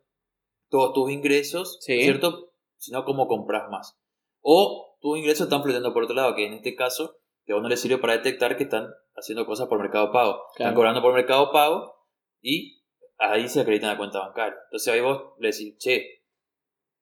todos 0.73 0.91
tus 0.91 1.11
ingresos, 1.11 1.77
¿cierto? 1.81 2.51
Sino 2.77 3.05
cómo 3.05 3.27
compras 3.27 3.69
más. 3.69 3.95
O 4.41 4.97
tus 4.99 5.19
ingresos 5.19 5.45
están 5.45 5.61
flotando 5.61 5.93
por 5.93 6.05
otro 6.05 6.15
lado, 6.15 6.33
que 6.33 6.47
en 6.47 6.53
este 6.53 6.73
caso, 6.73 7.17
que 7.45 7.53
a 7.53 7.57
uno 7.57 7.69
le 7.69 7.77
sirve 7.77 7.99
para 7.99 8.13
detectar 8.13 8.57
que 8.57 8.63
están 8.63 8.87
haciendo 9.15 9.45
cosas 9.45 9.67
por 9.67 9.79
mercado 9.79 10.11
pago. 10.11 10.41
Están 10.57 10.73
cobrando 10.73 10.99
por 11.03 11.13
mercado 11.13 11.51
pago 11.51 11.93
y 12.41 12.81
ahí 13.19 13.47
se 13.47 13.61
acreditan 13.61 13.91
la 13.91 13.97
cuenta 13.97 14.17
bancaria. 14.17 14.57
Entonces 14.65 14.91
ahí 14.91 14.99
vos 15.01 15.33
le 15.37 15.49
decís, 15.51 15.77
che, 15.77 16.23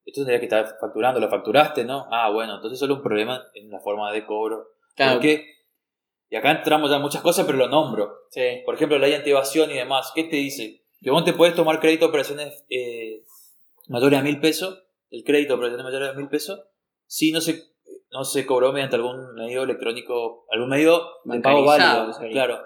esto 0.03 0.19
tendría 0.19 0.39
que 0.39 0.47
estar 0.47 0.67
facturando, 0.81 1.21
lo 1.21 1.29
facturaste, 1.29 1.85
¿no? 1.85 2.07
Ah, 2.11 2.29
bueno, 2.29 2.55
entonces 2.55 2.77
solo 2.77 2.95
un 2.95 3.01
problema 3.01 3.41
en 3.53 3.69
la 3.69 3.79
forma 3.79 4.11
de 4.11 4.25
cobro. 4.25 4.65
Claro. 4.97 5.13
Porque, 5.13 5.45
y 6.29 6.35
acá 6.35 6.51
entramos 6.51 6.91
ya 6.91 6.99
muchas 6.99 7.21
cosas, 7.21 7.45
pero 7.45 7.57
lo 7.57 7.69
nombro. 7.69 8.17
Por 8.65 8.75
ejemplo, 8.75 8.99
la 8.99 9.07
ley 9.07 9.15
anti-evasión 9.15 9.71
y 9.71 9.75
demás. 9.75 10.11
¿Qué 10.13 10.25
te 10.25 10.35
dice? 10.35 10.83
Que 10.99 11.09
vos 11.09 11.23
te 11.23 11.31
puedes 11.31 11.55
tomar 11.55 11.79
crédito 11.79 12.07
operaciones 12.07 12.65
eh, 12.69 13.23
mayores 13.88 14.19
a 14.19 14.23
mil 14.23 14.39
pesos, 14.39 14.83
el 15.09 15.23
crédito 15.23 15.55
operaciones 15.55 15.83
mayores 15.83 16.09
a 16.09 16.13
mil 16.13 16.29
pesos, 16.29 16.63
si 17.05 17.31
no 17.31 17.41
se 17.41 17.71
no 18.11 18.25
se 18.25 18.45
cobró 18.45 18.73
mediante 18.73 18.97
algún 18.97 19.33
medio 19.35 19.63
electrónico, 19.63 20.45
algún 20.51 20.69
medio 20.69 21.01
de 21.23 21.39
pago 21.39 21.65
válido. 21.65 22.11
Claro, 22.31 22.65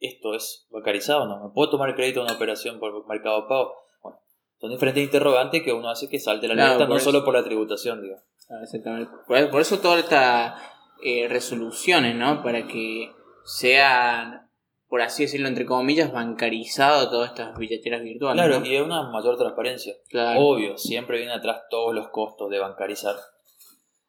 esto 0.00 0.34
es 0.34 0.66
bancarizado, 0.70 1.26
¿no? 1.26 1.44
¿Me 1.44 1.50
puedo 1.54 1.70
tomar 1.70 1.94
crédito 1.94 2.20
de 2.20 2.26
una 2.26 2.34
operación 2.34 2.78
por 2.78 3.06
mercado 3.06 3.46
pago? 3.46 3.74
Bueno, 4.02 4.18
son 4.58 4.70
diferentes 4.70 5.04
interrogantes 5.04 5.62
que 5.62 5.72
uno 5.72 5.90
hace 5.90 6.08
que 6.08 6.18
salte 6.18 6.48
la 6.48 6.54
claro, 6.54 6.86
no 6.86 6.98
solo 6.98 7.24
por 7.24 7.34
la 7.34 7.44
tributación, 7.44 8.02
digo. 8.02 8.16
exactamente. 8.62 9.10
Por, 9.26 9.60
eso 9.60 9.78
todas 9.80 10.02
estas 10.02 10.60
eh, 11.02 11.28
resoluciones, 11.28 12.16
¿no? 12.16 12.42
Para 12.42 12.66
que 12.66 13.12
sean, 13.44 14.45
por 14.88 15.02
así 15.02 15.24
decirlo, 15.24 15.48
entre 15.48 15.66
comillas, 15.66 16.12
bancarizado 16.12 17.10
todas 17.10 17.30
estas 17.30 17.58
billeteras 17.58 18.02
virtuales. 18.02 18.44
Claro, 18.44 18.64
y 18.64 18.76
es 18.76 18.82
una 18.82 19.10
mayor 19.10 19.36
transparencia. 19.36 19.94
Obvio, 20.36 20.78
siempre 20.78 21.18
viene 21.18 21.32
atrás 21.32 21.62
todos 21.70 21.94
los 21.94 22.08
costos 22.08 22.50
de 22.50 22.58
bancarizar 22.58 23.16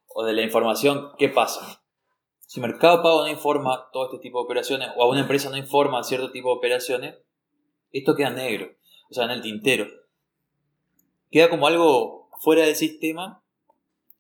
o 0.08 0.24
de 0.24 0.34
la 0.34 0.44
información. 0.44 1.12
¿Qué 1.18 1.30
pasa? 1.30 1.82
Si 2.46 2.62
Mercado 2.62 3.02
Pago 3.02 3.22
no 3.24 3.28
informa 3.28 3.90
todo 3.92 4.06
este 4.06 4.20
tipo 4.20 4.40
de 4.40 4.46
operaciones 4.46 4.90
o 4.96 5.04
a 5.04 5.10
una 5.10 5.22
empresa 5.22 5.50
no 5.50 5.58
informa 5.58 6.04
cierto 6.04 6.32
tipo 6.32 6.50
de 6.50 6.56
operaciones, 6.56 7.16
esto 7.92 8.16
queda 8.16 8.30
negro, 8.30 8.70
o 9.10 9.14
sea, 9.14 9.26
en 9.26 9.32
el 9.32 9.42
tintero. 9.42 9.88
Queda 11.30 11.50
como 11.50 11.68
algo 11.68 12.30
fuera 12.40 12.64
del 12.64 12.76
sistema 12.76 13.44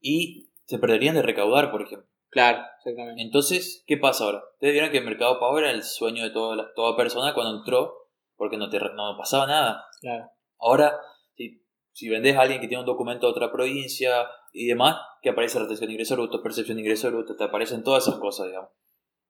y 0.01 0.49
se 0.65 0.79
perderían 0.79 1.15
de 1.15 1.21
recaudar, 1.21 1.71
por 1.71 1.83
ejemplo. 1.83 2.09
Claro, 2.29 2.63
exactamente. 2.77 3.21
Entonces, 3.21 3.83
¿qué 3.87 3.97
pasa 3.97 4.25
ahora? 4.25 4.43
Ustedes 4.53 4.73
vieron 4.73 4.91
que 4.91 4.97
el 4.97 5.05
Mercado 5.05 5.39
Pago 5.39 5.59
era 5.59 5.71
el 5.71 5.83
sueño 5.83 6.23
de 6.23 6.29
toda, 6.31 6.73
toda 6.75 6.97
persona 6.97 7.33
cuando 7.33 7.57
entró, 7.59 7.93
porque 8.35 8.57
no, 8.57 8.69
te, 8.69 8.79
no 8.79 9.15
pasaba 9.17 9.47
nada. 9.47 9.85
Claro. 10.01 10.29
Ahora, 10.59 10.99
si, 11.35 11.63
si 11.91 12.09
vendés 12.09 12.35
a 12.35 12.41
alguien 12.41 12.59
que 12.59 12.67
tiene 12.67 12.81
un 12.81 12.87
documento 12.87 13.27
de 13.27 13.31
otra 13.31 13.51
provincia 13.51 14.27
y 14.51 14.67
demás, 14.67 14.97
que 15.21 15.29
aparece 15.29 15.59
retención 15.59 15.87
de 15.87 15.93
ingreso 15.93 16.15
bruto, 16.15 16.43
percepción 16.43 16.77
de 16.77 16.81
ingreso 16.83 17.09
bruto, 17.09 17.35
te 17.35 17.43
aparecen 17.43 17.83
todas 17.83 18.07
esas 18.07 18.19
cosas, 18.19 18.47
digamos. 18.47 18.71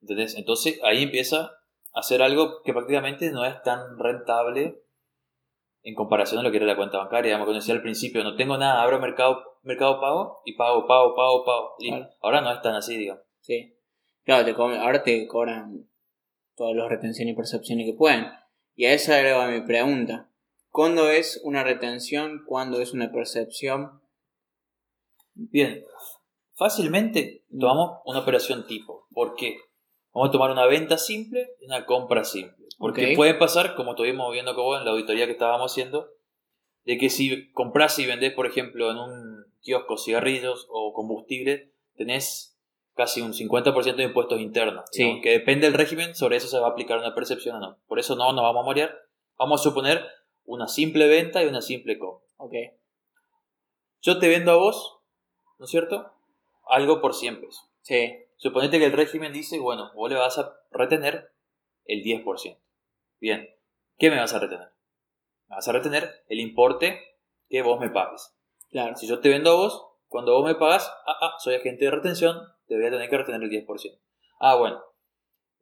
¿Entendés? 0.01 0.35
Entonces 0.35 0.79
ahí 0.83 1.03
empieza 1.03 1.41
a 1.93 1.99
hacer 1.99 2.21
algo 2.21 2.61
que 2.63 2.73
prácticamente 2.73 3.31
no 3.31 3.45
es 3.45 3.61
tan 3.63 3.97
rentable 3.97 4.83
en 5.83 5.95
comparación 5.95 6.39
a 6.39 6.43
lo 6.43 6.51
que 6.51 6.57
era 6.57 6.65
la 6.65 6.75
cuenta 6.75 6.97
bancaria. 6.97 7.29
Digamos, 7.29 7.45
como 7.45 7.55
decía 7.57 7.73
al 7.73 7.81
principio, 7.81 8.23
no 8.23 8.35
tengo 8.35 8.57
nada, 8.57 8.81
abro 8.81 8.99
mercado, 8.99 9.56
mercado 9.67 9.99
pago 9.99 10.41
y 10.45 10.53
pago, 10.53 10.87
pago, 10.87 11.15
pago, 11.15 11.45
pago. 11.45 11.75
Ahora 12.21 12.41
no 12.41 12.51
es 12.51 12.61
tan 12.61 12.75
así, 12.75 12.97
digamos. 12.97 13.23
Sí. 13.41 13.75
Claro, 14.23 14.45
te 14.45 14.51
ahora 14.51 15.03
te 15.03 15.27
cobran 15.27 15.87
todas 16.55 16.75
las 16.75 16.89
retenciones 16.89 17.33
y 17.33 17.37
percepciones 17.37 17.85
que 17.85 17.93
pueden. 17.93 18.27
Y 18.75 18.85
a 18.85 18.93
esa 18.93 19.19
era 19.19 19.47
mi 19.47 19.61
pregunta. 19.61 20.29
¿Cuándo 20.69 21.09
es 21.09 21.39
una 21.43 21.63
retención? 21.63 22.43
¿Cuándo 22.45 22.81
es 22.81 22.93
una 22.93 23.11
percepción? 23.11 24.01
Bien, 25.33 25.83
fácilmente 26.53 27.45
tomamos 27.49 27.99
una 28.05 28.19
operación 28.19 28.67
tipo. 28.67 29.07
¿Por 29.11 29.35
qué? 29.35 29.57
Vamos 30.13 30.29
a 30.29 30.31
tomar 30.31 30.51
una 30.51 30.65
venta 30.65 30.97
simple 30.97 31.47
y 31.61 31.65
una 31.65 31.85
compra 31.85 32.23
simple. 32.23 32.67
Porque 32.77 33.13
puede 33.15 33.33
pasar, 33.33 33.75
como 33.75 33.91
estuvimos 33.91 34.31
viendo 34.31 34.53
con 34.55 34.65
vos 34.65 34.79
en 34.79 34.85
la 34.85 34.91
auditoría 34.91 35.25
que 35.25 35.31
estábamos 35.31 35.71
haciendo, 35.71 36.09
de 36.87 36.97
que 36.97 37.09
si 37.09 37.51
compras 37.51 37.99
y 37.99 38.05
vendés, 38.05 38.31
por 38.31 38.47
ejemplo, 38.47 38.89
en 38.89 38.97
un 38.97 39.45
kiosco 39.61 39.97
cigarrillos 39.97 40.67
o 40.69 40.93
combustible, 40.93 41.73
tenés 41.97 42.57
casi 42.95 43.19
un 43.19 43.33
50% 43.33 43.95
de 43.97 44.03
impuestos 44.03 44.39
internos. 44.39 44.85
Sí. 44.93 45.19
Que 45.21 45.31
depende 45.31 45.67
del 45.67 45.73
régimen, 45.73 46.15
sobre 46.15 46.37
eso 46.37 46.47
se 46.47 46.57
va 46.57 46.67
a 46.67 46.69
aplicar 46.69 46.97
una 46.97 47.13
percepción 47.13 47.57
o 47.57 47.59
no. 47.59 47.77
Por 47.87 47.99
eso 47.99 48.15
no 48.15 48.31
nos 48.31 48.41
vamos 48.41 48.61
a 48.61 48.65
morir. 48.65 48.89
Vamos 49.37 49.59
a 49.59 49.63
suponer 49.65 50.01
una 50.45 50.69
simple 50.69 51.07
venta 51.07 51.43
y 51.43 51.47
una 51.47 51.61
simple 51.61 51.99
compra. 51.99 52.25
Okay. 52.37 52.71
Yo 54.01 54.17
te 54.17 54.29
vendo 54.29 54.51
a 54.51 54.55
vos 54.55 55.01
¿no 55.59 55.65
es 55.65 55.71
cierto? 55.71 56.09
Algo 56.69 57.01
por 57.01 57.13
100 57.13 57.41
pesos. 57.41 57.69
Sí. 57.81 58.13
Suponete 58.37 58.79
que 58.79 58.85
el 58.85 58.93
régimen 58.93 59.33
dice, 59.33 59.59
bueno, 59.59 59.91
vos 59.93 60.09
le 60.09 60.15
vas 60.15 60.37
a 60.37 60.57
retener 60.71 61.33
el 61.83 62.01
10%. 62.01 62.57
Bien, 63.19 63.49
¿qué 63.97 64.09
me 64.09 64.19
vas 64.19 64.33
a 64.33 64.39
retener? 64.39 64.69
Me 65.49 65.55
vas 65.55 65.67
a 65.67 65.71
retener 65.71 66.23
el 66.27 66.39
importe 66.39 66.99
que 67.49 67.61
vos 67.61 67.79
me 67.79 67.89
pagues. 67.89 68.35
Claro. 68.69 68.95
Si 68.95 69.07
yo 69.07 69.19
te 69.19 69.29
vendo 69.29 69.51
a 69.51 69.55
vos, 69.55 69.87
cuando 70.07 70.33
vos 70.33 70.45
me 70.45 70.55
pagas, 70.55 70.91
ah, 71.05 71.17
ah, 71.21 71.35
soy 71.39 71.55
agente 71.55 71.85
de 71.85 71.91
retención, 71.91 72.37
te 72.67 72.75
voy 72.75 72.85
a 72.85 72.91
tener 72.91 73.09
que 73.09 73.17
retener 73.17 73.43
el 73.43 73.49
10%. 73.49 73.99
Ah, 74.39 74.55
bueno. 74.55 74.81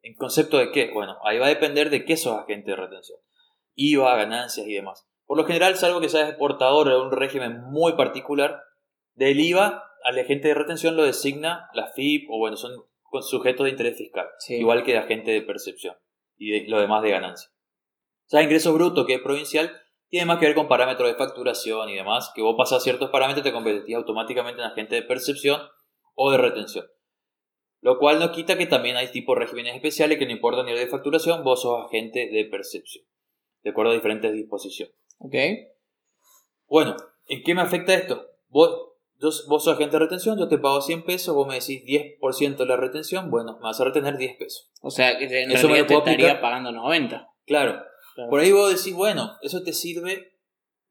¿En 0.02 0.14
concepto 0.14 0.58
de 0.58 0.70
qué? 0.70 0.90
Bueno, 0.92 1.18
ahí 1.24 1.38
va 1.38 1.46
a 1.46 1.50
depender 1.50 1.90
de 1.90 2.04
qué 2.04 2.16
sos 2.16 2.38
agente 2.38 2.70
de 2.70 2.76
retención. 2.76 3.18
IVA, 3.74 4.16
ganancias 4.16 4.66
y 4.66 4.74
demás. 4.74 5.08
Por 5.26 5.36
lo 5.36 5.44
general, 5.44 5.76
salvo 5.76 6.00
que 6.00 6.08
seas 6.08 6.28
exportador 6.28 6.88
de 6.88 6.96
un 6.96 7.10
régimen 7.10 7.60
muy 7.62 7.94
particular, 7.94 8.62
del 9.14 9.40
IVA 9.40 9.82
al 10.04 10.18
agente 10.18 10.48
de 10.48 10.54
retención 10.54 10.96
lo 10.96 11.02
designa 11.02 11.68
la 11.74 11.88
FIP 11.88 12.30
o 12.30 12.38
bueno, 12.38 12.56
son 12.56 12.72
sujetos 13.22 13.64
de 13.64 13.70
interés 13.70 13.96
fiscal, 13.96 14.28
igual 14.48 14.84
que 14.84 14.92
el 14.92 14.98
agente 14.98 15.32
de 15.32 15.42
percepción 15.42 15.96
y 16.36 16.66
lo 16.68 16.78
demás 16.78 17.02
de 17.02 17.10
ganancia. 17.10 17.50
O 18.26 18.28
sea, 18.28 18.42
ingreso 18.42 18.72
bruto, 18.72 19.06
que 19.06 19.14
es 19.14 19.20
provincial, 19.20 19.72
tiene 20.08 20.26
más 20.26 20.38
que 20.38 20.46
ver 20.46 20.54
con 20.54 20.68
parámetros 20.68 21.08
de 21.08 21.14
facturación 21.14 21.88
y 21.88 21.94
demás, 21.94 22.32
que 22.34 22.42
vos 22.42 22.54
pasas 22.56 22.82
ciertos 22.82 23.10
parámetros 23.10 23.44
te 23.44 23.52
convertís 23.52 23.94
automáticamente 23.94 24.60
en 24.60 24.68
agente 24.68 24.94
de 24.96 25.02
percepción 25.02 25.60
o 26.14 26.30
de 26.30 26.38
retención. 26.38 26.86
Lo 27.80 27.98
cual 27.98 28.18
no 28.18 28.32
quita 28.32 28.58
que 28.58 28.66
también 28.66 28.96
hay 28.96 29.08
tipos 29.08 29.36
de 29.36 29.44
regímenes 29.44 29.74
especiales 29.74 30.18
que 30.18 30.26
no 30.26 30.32
importa 30.32 30.60
el 30.60 30.66
nivel 30.66 30.84
de 30.84 30.90
facturación, 30.90 31.44
vos 31.44 31.62
sos 31.62 31.86
agente 31.86 32.28
de 32.32 32.44
percepción, 32.46 33.04
de 33.62 33.70
acuerdo 33.70 33.92
a 33.92 33.94
diferentes 33.94 34.32
disposiciones. 34.32 34.94
Ok. 35.18 35.34
Bueno, 36.66 36.96
¿en 37.28 37.42
qué 37.42 37.54
me 37.54 37.62
afecta 37.62 37.94
esto? 37.94 38.26
Vos 38.48 38.96
vos 39.20 39.64
sos 39.64 39.74
agente 39.74 39.96
de 39.96 40.04
retención, 40.04 40.38
yo 40.38 40.48
te 40.48 40.58
pago 40.58 40.80
100 40.80 41.04
pesos, 41.04 41.34
vos 41.34 41.46
me 41.46 41.54
decís 41.54 41.82
10% 41.84 42.56
de 42.56 42.66
la 42.66 42.76
retención, 42.76 43.30
bueno, 43.30 43.54
me 43.54 43.62
vas 43.62 43.80
a 43.80 43.84
retener 43.84 44.16
10 44.16 44.36
pesos. 44.36 44.70
O 44.82 44.90
sea, 44.90 45.16
que 45.16 45.24
en 45.24 45.50
eso 45.50 45.68
me 45.68 45.82
te 45.84 45.94
estaría 45.94 46.40
pagando 46.40 46.72
90. 46.72 47.28
Claro. 47.46 47.82
Por 48.28 48.40
ahí 48.40 48.52
vos 48.52 48.70
decís, 48.70 48.94
bueno, 48.94 49.36
eso 49.42 49.62
te 49.62 49.72
sirve 49.72 50.32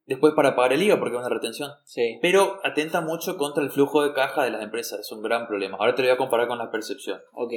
después 0.06 0.34
para 0.36 0.56
pagar 0.56 0.74
el 0.74 0.84
IVA 0.84 1.00
porque 1.00 1.16
es 1.16 1.20
una 1.20 1.30
retención. 1.30 1.72
Sí. 1.84 2.20
Pero 2.22 2.60
atenta 2.64 3.02
mucho 3.02 3.38
contra 3.38 3.64
el 3.64 3.72
flujo 3.72 4.04
de 4.04 4.14
caja 4.14 4.44
de 4.44 4.52
las 4.52 4.62
empresas, 4.62 5.00
es 5.00 5.12
un 5.12 5.22
gran 5.22 5.48
problema. 5.48 5.78
Ahora 5.78 5.96
te 5.96 6.02
lo 6.02 6.08
voy 6.08 6.16
a 6.16 6.18
comparar 6.18 6.48
con 6.48 6.58
la 6.58 6.72
percepción. 6.72 7.22
Ok. 7.34 7.54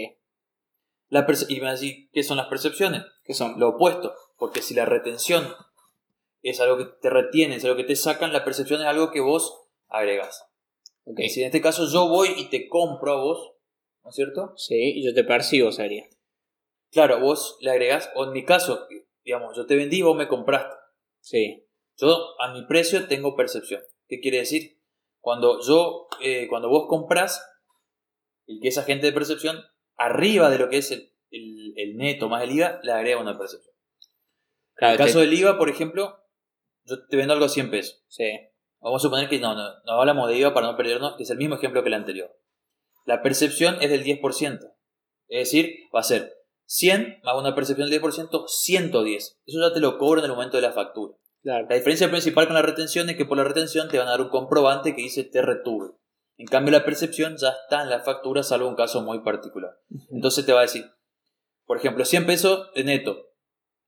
La 1.11 1.27
y 1.49 1.61
me 1.61 1.73
decís, 1.73 2.09
¿qué 2.13 2.23
son 2.23 2.37
las 2.37 2.49
percepciones? 2.49 3.05
¿Qué 3.25 3.35
son? 3.35 3.59
Lo 3.59 3.71
opuesto. 3.71 4.15
Porque 4.37 4.63
si 4.63 4.75
la 4.75 4.85
retención 4.85 5.47
es 6.43 6.61
algo 6.61 6.79
que 6.79 6.85
te 7.01 7.11
retiene, 7.11 7.57
es 7.57 7.65
algo 7.65 7.77
que 7.77 7.85
te 7.85 7.97
sacan, 7.97 8.33
la 8.33 8.45
percepción 8.45 8.81
es 8.81 8.87
algo 8.87 9.11
que 9.11 9.21
vos 9.21 9.69
agregas. 9.89 10.47
Okay. 11.05 11.31
Si 11.31 11.41
en 11.41 11.47
este 11.47 11.63
caso 11.63 11.87
yo 11.91 12.09
voy 12.09 12.29
y 12.37 12.51
te 12.51 12.69
compro 12.69 13.13
a 13.13 13.23
vos, 13.23 13.55
¿no 14.05 14.11
es 14.11 14.17
cierto? 14.17 14.53
Sí, 14.57 14.99
y 14.99 15.05
yo 15.05 15.15
te 15.15 15.25
percibo, 15.25 15.73
sería. 15.73 16.07
Claro, 16.91 17.21
vos 17.21 17.59
le 17.61 17.71
agregás, 17.71 18.11
o 18.15 18.25
en 18.25 18.33
mi 18.33 18.45
caso, 18.45 18.87
digamos, 19.29 19.55
yo 19.55 19.67
te 19.67 19.77
vendí, 19.77 20.01
vos 20.01 20.17
me 20.17 20.27
compraste. 20.27 20.75
Sí. 21.21 21.69
Yo 21.99 22.41
a 22.41 22.51
mi 22.55 22.65
precio 22.65 23.07
tengo 23.09 23.37
percepción. 23.37 23.83
¿Qué 24.09 24.21
quiere 24.21 24.39
decir? 24.39 24.81
Cuando 25.21 25.61
yo, 25.61 26.09
eh, 26.23 26.47
cuando 26.49 26.71
vos 26.71 26.87
compras, 26.89 27.47
el 28.47 28.59
que 28.63 28.69
es 28.69 28.79
agente 28.79 29.05
de 29.05 29.13
percepción, 29.13 29.63
arriba 29.99 30.49
de 30.49 30.59
lo 30.59 30.71
que 30.71 30.79
es 30.79 30.93
el, 30.93 31.13
el, 31.31 31.97
neto 31.99 32.31
más 32.31 32.43
el 32.43 32.53
IVA, 32.53 32.81
le 32.83 32.91
agrega 32.91 33.21
una 33.21 33.37
percepción. 33.37 33.75
en 34.79 34.89
el 34.93 34.97
caso 34.97 35.21
del 35.21 35.35
IVA, 35.35 35.59
por 35.59 35.69
ejemplo, 35.69 36.25
yo 36.85 37.07
te 37.07 37.19
vendo 37.19 37.35
algo 37.35 37.45
a 37.45 37.51
100 37.51 37.71
pesos. 37.71 38.03
Sí. 38.09 38.31
Vamos 38.81 39.03
a 39.03 39.07
suponer 39.09 39.29
que 39.29 39.41
no, 39.41 39.55
no, 39.55 39.83
no 39.85 39.93
hablamos 39.93 40.31
de 40.31 40.39
IVA 40.39 40.55
para 40.55 40.69
no 40.69 40.77
perdernos, 40.79 41.17
que 41.19 41.25
es 41.25 41.31
el 41.31 41.37
mismo 41.37 41.57
ejemplo 41.57 41.83
que 41.83 41.89
el 41.89 41.95
anterior. 41.95 42.35
La 43.05 43.21
percepción 43.21 43.77
es 43.83 43.91
del 43.91 44.05
10%. 44.05 44.75
Es 45.29 45.51
decir, 45.51 45.81
va 45.95 46.01
a 46.01 46.05
ser 46.05 46.38
100 46.69 47.21
más 47.25 47.35
una 47.35 47.55
percepción 47.55 47.89
del 47.89 48.01
10%, 48.01 48.45
110. 48.47 49.41
Eso 49.47 49.61
ya 49.61 49.73
te 49.73 49.81
lo 49.81 49.97
cobro 49.97 50.21
en 50.21 50.27
el 50.27 50.33
momento 50.33 50.59
de 50.59 50.63
la 50.63 50.73
factura. 50.73 51.15
La 51.43 51.63
diferencia 51.63 52.11
principal 52.11 52.47
con 52.47 52.55
la 52.55 52.63
retención 52.63 53.09
es 53.09 53.17
que 53.17 53.25
por 53.25 53.39
la 53.39 53.45
retención 53.45 53.89
te 53.89 53.99
van 53.99 54.09
a 54.09 54.11
dar 54.11 54.21
un 54.21 54.29
comprobante 54.29 54.95
que 54.95 55.03
dice 55.03 55.25
te 55.25 55.41
retuve. 55.41 55.93
En 56.37 56.47
cambio, 56.47 56.73
la 56.73 56.85
percepción 56.85 57.37
ya 57.37 57.49
está 57.49 57.83
en 57.83 57.91
la 57.91 58.01
factura, 58.01 58.43
salvo 58.43 58.69
un 58.69 58.77
caso 58.77 59.03
muy 59.03 59.21
particular. 59.21 59.79
Entonces 60.11 60.45
te 60.45 60.53
va 60.53 60.61
a 60.61 60.63
decir, 60.63 60.85
por 61.65 61.79
ejemplo, 61.79 62.05
100 62.05 62.27
pesos 62.27 62.69
de 62.75 62.85
neto, 62.85 63.31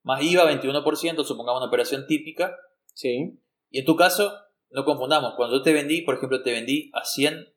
más 0.03 0.23
IVA 0.23 0.51
21%, 0.51 1.25
supongamos 1.25 1.61
una 1.61 1.69
operación 1.69 2.07
típica. 2.07 2.57
Sí. 2.95 3.39
Y 3.69 3.81
en 3.81 3.85
tu 3.85 3.95
caso, 3.95 4.33
no 4.71 4.85
confundamos, 4.85 5.35
cuando 5.37 5.59
yo 5.59 5.63
te 5.63 5.73
vendí, 5.73 6.01
por 6.01 6.15
ejemplo, 6.15 6.43
te 6.43 6.53
vendí 6.53 6.91
a 6.95 7.05
100 7.05 7.53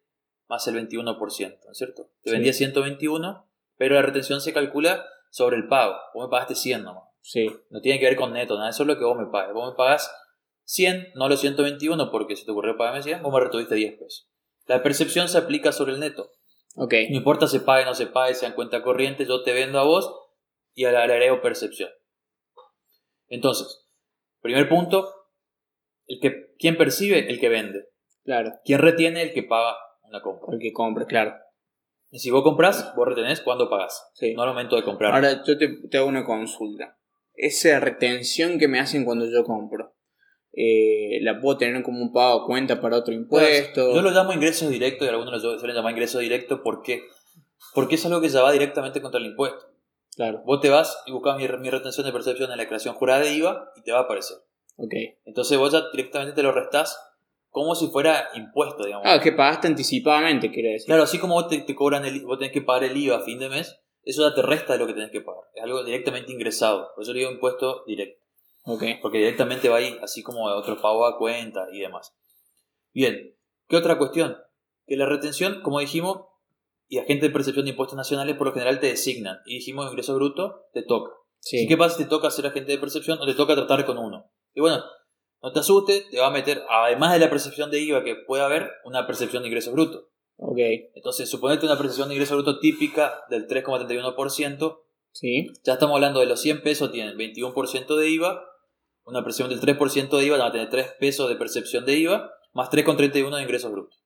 más 0.50 0.68
el 0.68 0.76
21%, 0.76 1.18
¿no 1.18 1.72
es 1.72 1.78
cierto? 1.78 2.10
Te 2.24 2.32
vendí 2.32 2.50
a 2.50 2.54
121, 2.54 3.50
pero 3.78 3.96
la 3.96 4.02
retención 4.02 4.42
se 4.42 4.54
calcula 4.54 5.06
sobre 5.34 5.58
el 5.58 5.68
pago. 5.68 5.96
Vos 6.14 6.28
me 6.28 6.30
pagaste 6.30 6.54
100 6.54 6.84
nomás. 6.84 7.06
Sí. 7.22 7.48
No 7.72 7.82
tiene 7.82 8.00
que 8.00 8.06
ver 8.06 8.16
con 8.16 8.34
neto, 8.34 8.56
nada, 8.56 8.70
eso 8.70 8.84
es 8.84 8.88
lo 8.88 9.00
que 9.00 9.04
vos 9.04 9.18
me 9.18 9.26
pagas. 9.26 9.52
Vos 9.52 9.72
me 9.72 9.76
pagas 9.76 10.16
100, 10.66 11.14
no 11.16 11.28
los 11.28 11.42
121, 11.42 12.12
porque 12.12 12.36
si 12.36 12.46
te 12.46 12.52
ocurrió 12.52 12.78
pagarme 12.78 13.02
100, 13.02 13.24
vos 13.24 13.34
me 13.34 13.40
retuviste 13.40 13.74
10 13.74 13.94
pesos. 13.94 14.30
La 14.68 14.84
percepción 14.84 15.28
se 15.28 15.40
aplica 15.40 15.72
sobre 15.72 15.94
el 15.94 16.00
neto. 16.00 16.30
Ok. 16.76 16.94
No 17.10 17.18
importa 17.18 17.48
si 17.48 17.60
pague 17.60 17.84
o 17.84 17.88
no 17.88 17.96
se 17.96 18.06
pague, 18.06 18.36
sea 18.36 18.50
en 18.50 18.56
cuenta 18.56 18.84
corriente, 18.84 19.26
yo 19.26 19.42
te 19.42 19.54
vendo 19.54 19.80
a 19.80 19.86
vos 19.86 20.14
y 20.76 20.84
le 20.86 20.96
agrego 20.96 21.42
percepción. 21.42 21.90
Entonces, 23.28 23.88
primer 24.40 24.70
punto, 24.70 25.10
el 26.06 26.20
que, 26.20 26.54
¿Quién 26.60 26.78
percibe? 26.78 27.28
El 27.28 27.40
que 27.40 27.50
vende. 27.50 27.88
Claro. 28.24 28.52
¿Quién 28.64 28.80
retiene? 28.80 29.24
El 29.24 29.34
que 29.34 29.42
paga 29.42 29.76
una 30.04 30.22
compra. 30.22 30.54
El 30.54 30.60
que 30.60 30.72
compra, 30.72 31.06
claro. 31.06 31.34
Si 32.14 32.30
vos 32.30 32.44
compras, 32.44 32.94
vos 32.96 33.08
retenés 33.08 33.42
cuando 33.42 33.70
pagás. 33.70 34.10
Sí. 34.14 34.34
No 34.34 34.44
al 34.44 34.50
momento 34.50 34.76
de 34.76 34.84
comprar. 34.84 35.14
Ahora 35.14 35.44
yo 35.44 35.58
te, 35.58 35.98
hago 35.98 36.08
una 36.08 36.26
consulta. 36.26 36.98
Esa 37.34 37.80
retención 37.80 38.60
que 38.60 38.68
me 38.68 38.80
hacen 38.80 39.04
cuando 39.04 39.26
yo 39.26 39.44
compro, 39.44 39.96
eh, 40.54 41.20
¿la 41.22 41.40
puedo 41.40 41.58
tener 41.58 41.82
como 41.82 42.02
un 42.02 42.14
pago 42.14 42.44
a 42.44 42.46
cuenta 42.46 42.80
para 42.80 42.98
otro 42.98 43.14
impuesto? 43.14 43.96
yo 43.96 44.02
lo 44.04 44.12
llamo 44.12 44.34
ingresos 44.34 44.70
directos 44.70 45.08
y 45.08 45.10
algunos 45.10 45.42
lo 45.42 45.58
suelen 45.58 45.76
llamar 45.76 45.94
ingresos 45.94 46.22
directos. 46.22 46.60
¿Por 46.64 46.84
qué? 46.84 47.04
Porque 47.74 47.96
es 47.96 48.06
algo 48.06 48.22
que 48.22 48.30
ya 48.30 48.44
va 48.44 48.52
directamente 48.52 49.02
contra 49.02 49.20
el 49.20 49.26
impuesto. 49.26 49.66
Claro. 50.16 50.44
Vos 50.46 50.62
te 50.62 50.70
vas 50.70 51.02
y 51.08 51.12
buscas 51.12 51.36
mi, 51.38 51.48
mi 51.48 51.70
retención 51.72 52.06
de 52.06 52.14
percepción 52.14 52.52
en 52.52 52.58
la 52.58 52.64
declaración 52.64 52.94
jurada 52.94 53.22
de 53.22 53.34
IVA 53.34 53.72
y 53.76 53.82
te 53.82 53.92
va 53.92 54.00
a 54.00 54.02
aparecer. 54.04 54.38
Ok. 54.78 54.94
Entonces 55.26 55.58
vos 55.58 55.72
ya 55.72 55.90
directamente 55.92 56.36
te 56.36 56.44
lo 56.44 56.52
restás 56.52 56.96
como 57.54 57.76
si 57.76 57.88
fuera 57.90 58.30
impuesto, 58.34 58.84
digamos. 58.84 59.06
Ah, 59.08 59.20
que 59.22 59.32
pagaste 59.32 59.68
anticipadamente, 59.68 60.50
quiere 60.50 60.70
decir. 60.70 60.88
Claro, 60.88 61.04
así 61.04 61.20
como 61.20 61.36
vos 61.36 61.48
te, 61.48 61.76
cobran 61.76 62.04
el, 62.04 62.26
vos 62.26 62.40
tenés 62.40 62.52
que 62.52 62.64
pagar 62.64 62.86
el 62.86 62.98
IVA 62.98 63.18
a 63.18 63.22
fin 63.22 63.38
de 63.38 63.48
mes, 63.48 63.80
eso 64.02 64.28
ya 64.28 64.34
te 64.34 64.42
resta 64.42 64.74
de 64.74 64.80
lo 64.80 64.88
que 64.88 64.94
tenés 64.94 65.12
que 65.12 65.22
pagar. 65.22 65.44
Es 65.54 65.62
algo 65.62 65.84
directamente 65.84 66.32
ingresado. 66.32 66.90
Por 66.96 67.04
eso 67.04 67.14
le 67.14 67.20
digo 67.20 67.32
impuesto 67.32 67.84
directo. 67.86 68.20
Ok. 68.66 68.84
Porque 69.04 69.20
directamente 69.20 69.70
va 69.70 69.78
ahí, 69.78 69.96
así 70.02 70.24
como 70.24 70.46
otro 70.46 70.82
pago 70.82 71.06
a 71.06 71.20
cuenta 71.20 71.68
y 71.72 71.82
demás. 71.82 72.16
Bien, 72.92 73.36
¿qué 73.68 73.78
otra 73.78 74.00
cuestión? 74.00 74.36
Que 74.88 74.98
la 74.98 75.06
retención, 75.06 75.62
como 75.62 75.80
dijimos, 75.80 76.22
y 76.88 76.98
agente 76.98 77.28
de 77.28 77.34
percepción 77.34 77.66
de 77.66 77.72
impuestos 77.72 77.98
nacionales 77.98 78.36
por 78.36 78.48
lo 78.48 78.54
general 78.54 78.80
te 78.80 78.88
designan. 78.88 79.38
Y 79.46 79.60
dijimos 79.60 79.92
ingreso 79.92 80.16
bruto, 80.16 80.66
te 80.74 80.82
toca. 80.82 81.12
Sí. 81.38 81.68
¿Qué 81.68 81.78
pasa 81.78 81.98
si 81.98 82.04
te 82.06 82.10
toca 82.10 82.32
ser 82.32 82.48
agente 82.48 82.72
de 82.72 82.80
percepción 82.80 83.20
o 83.22 83.28
te 83.28 83.36
toca 83.36 83.54
tratar 83.54 83.86
con 83.86 84.00
uno? 84.00 84.32
Y 84.56 84.62
bueno, 84.62 84.84
no 85.44 85.52
te 85.52 85.60
asustes, 85.60 86.10
te 86.10 86.20
va 86.20 86.28
a 86.28 86.32
meter, 86.32 86.64
además 86.70 87.12
de 87.12 87.20
la 87.20 87.30
percepción 87.30 87.70
de 87.70 87.82
IVA 87.82 88.06
que 88.06 88.16
puede 88.16 88.44
haber, 88.44 88.72
una 88.86 89.06
percepción 89.06 89.44
de 89.44 89.50
ingresos 89.50 89.74
brutos. 89.74 90.06
Ok. 90.38 90.58
Entonces, 90.96 91.30
suponete 91.30 91.66
una 91.66 91.78
percepción 91.78 92.08
de 92.08 92.16
ingreso 92.16 92.36
bruto 92.36 92.60
típica 92.60 93.26
del 93.30 93.46
3,31%. 93.48 94.80
Sí. 95.12 95.52
Ya 95.66 95.74
estamos 95.74 95.96
hablando 95.96 96.22
de 96.22 96.28
los 96.28 96.42
100 96.42 96.64
pesos, 96.64 96.94
tienen 96.94 97.18
21% 97.18 97.96
de 97.98 98.10
IVA. 98.10 98.42
Una 99.04 99.22
percepción 99.22 99.50
del 99.50 99.60
3% 99.60 100.18
de 100.18 100.26
IVA, 100.26 100.38
van 100.38 100.48
a 100.48 100.52
tener 100.54 100.70
3 100.70 100.96
pesos 100.98 101.28
de 101.28 101.36
percepción 101.36 101.86
de 101.86 101.98
IVA, 101.98 102.32
más 102.54 102.70
3,31 102.70 103.36
de 103.36 103.44
ingresos 103.44 103.70
brutos. 103.70 104.02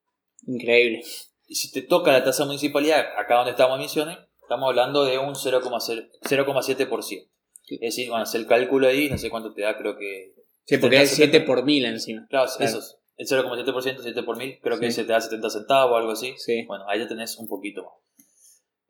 Increíble. 0.47 1.03
Y 1.45 1.53
si 1.53 1.71
te 1.71 1.83
toca 1.83 2.11
la 2.11 2.23
tasa 2.23 2.45
municipalidad, 2.45 3.05
acá 3.15 3.35
donde 3.35 3.51
estamos 3.51 3.75
en 3.75 3.83
Misiones, 3.83 4.17
estamos 4.41 4.69
hablando 4.69 5.05
de 5.05 5.19
un 5.19 5.35
0,7%. 5.35 7.29
Es 7.69 7.79
decir, 7.79 8.11
a 8.11 8.21
hacer 8.21 8.41
el 8.41 8.47
cálculo 8.47 8.87
ahí, 8.87 9.07
no 9.07 9.19
sé 9.19 9.29
cuánto 9.29 9.53
te 9.53 9.61
da, 9.61 9.77
creo 9.77 9.97
que 9.97 10.33
Sí, 10.67 10.77
porque 10.77 11.01
es 11.01 11.11
7 11.11 11.41
por 11.41 11.63
mil 11.63 11.85
encima. 11.85 12.27
Claro, 12.29 12.45
eso 12.59 12.79
es. 12.79 12.97
El 13.15 13.25
0,7%, 13.25 13.99
7 14.01 14.23
por 14.23 14.37
mil, 14.37 14.59
creo 14.61 14.79
que 14.79 14.91
se 14.91 15.03
te 15.03 15.13
da 15.13 15.21
70 15.21 15.49
centavos 15.49 15.93
o 15.93 15.97
algo 15.97 16.11
así. 16.11 16.35
Sí. 16.37 16.65
Bueno, 16.67 16.83
ahí 16.87 16.99
ya 16.99 17.07
tenés 17.07 17.37
un 17.37 17.47
poquito 17.47 17.83
más. 17.83 17.93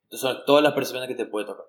Entonces 0.06 0.22
son 0.22 0.46
todas 0.46 0.64
las 0.64 0.74
percepciones 0.74 1.08
que 1.08 1.16
te 1.16 1.26
puede 1.26 1.46
tocar. 1.46 1.66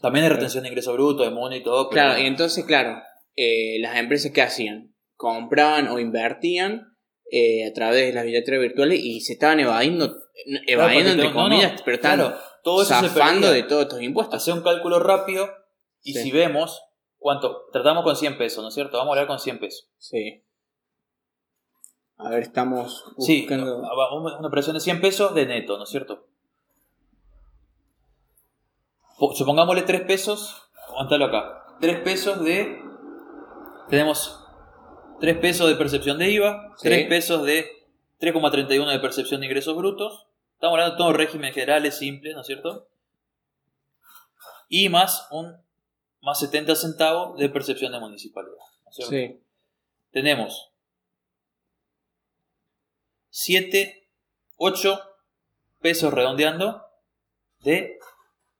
También 0.00 0.24
hay 0.24 0.30
retención 0.30 0.64
de 0.64 0.70
ingreso 0.70 0.92
bruto, 0.92 1.22
de 1.22 1.30
money 1.30 1.60
y 1.60 1.62
todo. 1.62 1.88
Claro, 1.88 2.20
y 2.20 2.26
entonces, 2.26 2.64
claro, 2.64 3.00
eh, 3.36 3.78
las 3.80 3.96
empresas 3.96 4.32
¿qué 4.32 4.42
hacían? 4.42 4.94
Compraban 5.14 5.86
o 5.88 6.00
invertían 6.00 6.96
eh, 7.30 7.68
a 7.68 7.72
través 7.72 8.08
de 8.08 8.12
las 8.12 8.24
billeteras 8.24 8.60
virtuales 8.60 9.00
y 9.02 9.20
se 9.20 9.34
estaban 9.34 9.60
evadiendo, 9.60 10.14
evadiendo 10.66 11.12
entre 11.12 11.32
comillas, 11.32 11.80
pero 11.82 11.94
estaban 11.94 12.34
todo 12.64 12.84
zafando 12.84 13.52
de 13.52 13.62
todos 13.62 13.84
estos 13.84 14.02
impuestos. 14.02 14.34
Hacer 14.34 14.54
un 14.54 14.62
cálculo 14.62 14.98
rápido 14.98 15.48
y 16.02 16.14
si 16.14 16.32
vemos 16.32 16.82
¿Cuánto? 17.22 17.68
Tratamos 17.72 18.02
con 18.02 18.16
100 18.16 18.36
pesos, 18.36 18.62
¿no 18.62 18.68
es 18.68 18.74
cierto? 18.74 18.98
Vamos 18.98 19.10
a 19.10 19.12
hablar 19.12 19.28
con 19.28 19.38
100 19.38 19.60
pesos. 19.60 19.88
Sí. 19.96 20.42
A 22.18 22.28
ver, 22.30 22.42
estamos 22.42 23.04
buscando... 23.16 23.24
Sí, 23.24 23.46
una 23.48 24.48
operación 24.48 24.74
de 24.74 24.80
100 24.80 25.00
pesos 25.00 25.34
de 25.34 25.46
neto, 25.46 25.78
¿no 25.78 25.84
es 25.84 25.90
cierto? 25.90 26.26
Supongámosle 29.34 29.82
3 29.82 30.00
pesos, 30.00 30.68
aguantalo 30.88 31.26
acá. 31.26 31.64
3 31.80 32.00
pesos 32.00 32.44
de... 32.44 32.82
Tenemos 33.88 34.44
3 35.20 35.38
pesos 35.38 35.68
de 35.68 35.76
percepción 35.76 36.18
de 36.18 36.28
IVA, 36.28 36.74
3 36.80 37.08
pesos 37.08 37.44
de 37.44 37.86
3,31 38.20 38.90
de 38.90 38.98
percepción 38.98 39.40
de 39.40 39.46
ingresos 39.46 39.76
brutos. 39.76 40.26
Estamos 40.54 40.74
hablando 40.74 40.94
de 40.94 40.98
todo 40.98 41.12
régimen 41.12 41.52
generales 41.52 41.98
simples, 41.98 42.34
¿no 42.34 42.40
es 42.40 42.46
cierto? 42.48 42.88
Y 44.68 44.88
más 44.88 45.28
un 45.30 45.56
más 46.22 46.38
70 46.40 46.74
centavos 46.76 47.38
de 47.38 47.48
percepción 47.48 47.92
de 47.92 48.00
municipalidad. 48.00 48.56
sí. 48.90 49.38
Tenemos 50.10 50.70
7, 53.30 54.08
8 54.56 55.00
pesos 55.80 56.12
redondeando 56.12 56.82
de 57.60 57.98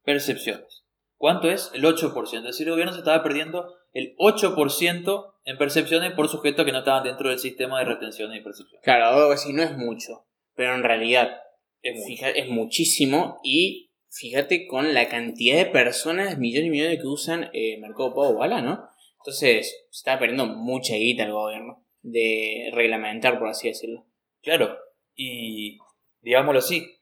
percepciones. 0.03 0.85
¿Cuánto 1.16 1.51
es? 1.51 1.70
El 1.75 1.85
8%. 1.85 2.38
Es 2.38 2.42
decir, 2.42 2.66
el 2.66 2.72
gobierno 2.72 2.92
se 2.92 3.01
estaba 3.01 3.22
perdiendo 3.22 3.77
el 3.92 4.16
8% 4.16 5.35
en 5.44 5.59
percepciones 5.59 6.12
por 6.14 6.29
sujetos 6.29 6.64
que 6.64 6.72
no 6.72 6.79
estaban 6.79 7.05
dentro 7.05 7.29
del 7.29 7.38
sistema 7.38 7.79
de 7.79 7.85
retención 7.85 8.35
y 8.35 8.40
percepción. 8.40 8.81
Claro, 8.83 9.37
si 9.37 9.53
no 9.53 9.62
es 9.62 9.77
mucho, 9.77 10.27
pero 10.55 10.75
en 10.75 10.83
realidad 10.83 11.42
es, 11.83 12.03
es 12.09 12.48
muchísimo 12.48 13.40
y 13.44 13.91
fíjate 14.12 14.66
con 14.66 14.92
la 14.92 15.09
cantidad 15.09 15.57
de 15.57 15.66
personas, 15.66 16.38
millones 16.38 16.68
y 16.68 16.70
millones 16.70 17.01
que 17.01 17.07
usan 17.07 17.51
eh, 17.55 17.79
Mercado 17.81 18.14
Pago 18.14 18.35
Bala, 18.35 18.61
¿no? 18.61 18.88
Entonces, 19.18 19.87
se 19.90 19.98
está 19.98 20.18
perdiendo 20.18 20.46
mucha 20.46 20.94
guita 20.96 21.25
el 21.25 21.33
gobierno 21.33 21.85
de 22.03 22.70
reglamentar, 22.75 23.38
por 23.38 23.48
así 23.48 23.68
decirlo. 23.68 24.05
Claro, 24.42 24.77
y 25.14 25.79
digámoslo 26.20 26.59
así, 26.59 26.98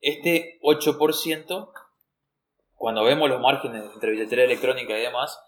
este 0.00 0.58
8%, 0.62 1.72
cuando 2.74 3.04
vemos 3.04 3.28
los 3.30 3.40
márgenes 3.40 3.84
entre 3.94 4.10
billetera 4.10 4.44
electrónica 4.44 4.98
y 4.98 5.02
demás, 5.02 5.38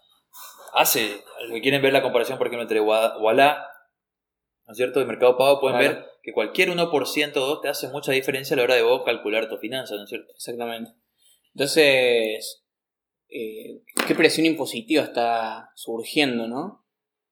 hace, 0.73 1.21
los 1.41 1.51
que 1.51 1.61
quieren 1.61 1.81
ver 1.81 1.93
la 1.93 2.01
comparación, 2.01 2.37
por 2.37 2.47
ejemplo, 2.47 2.63
entre 2.63 2.81
Walla, 2.81 3.67
¿no 4.65 4.71
es 4.71 4.77
cierto?, 4.77 4.99
y 5.01 5.05
Mercado 5.05 5.37
Pago, 5.37 5.59
pueden 5.59 5.77
ver 5.77 6.05
que 6.23 6.33
cualquier 6.33 6.69
1% 6.69 7.37
o 7.37 7.45
2 7.45 7.61
te 7.61 7.67
hace 7.67 7.89
mucha 7.89 8.13
diferencia 8.13 8.55
a 8.55 8.57
la 8.57 8.63
hora 8.63 8.75
de 8.75 8.83
vos 8.83 9.03
calcular 9.03 9.49
tu 9.49 9.57
finanza, 9.57 9.95
¿no 9.95 10.03
es 10.03 10.09
cierto? 10.09 10.31
Exactamente. 10.33 11.02
Entonces, 11.55 12.63
eh, 13.29 13.81
¿qué 14.07 14.15
presión 14.15 14.45
impositiva 14.45 15.03
está 15.03 15.71
surgiendo, 15.75 16.47
no? 16.47 16.85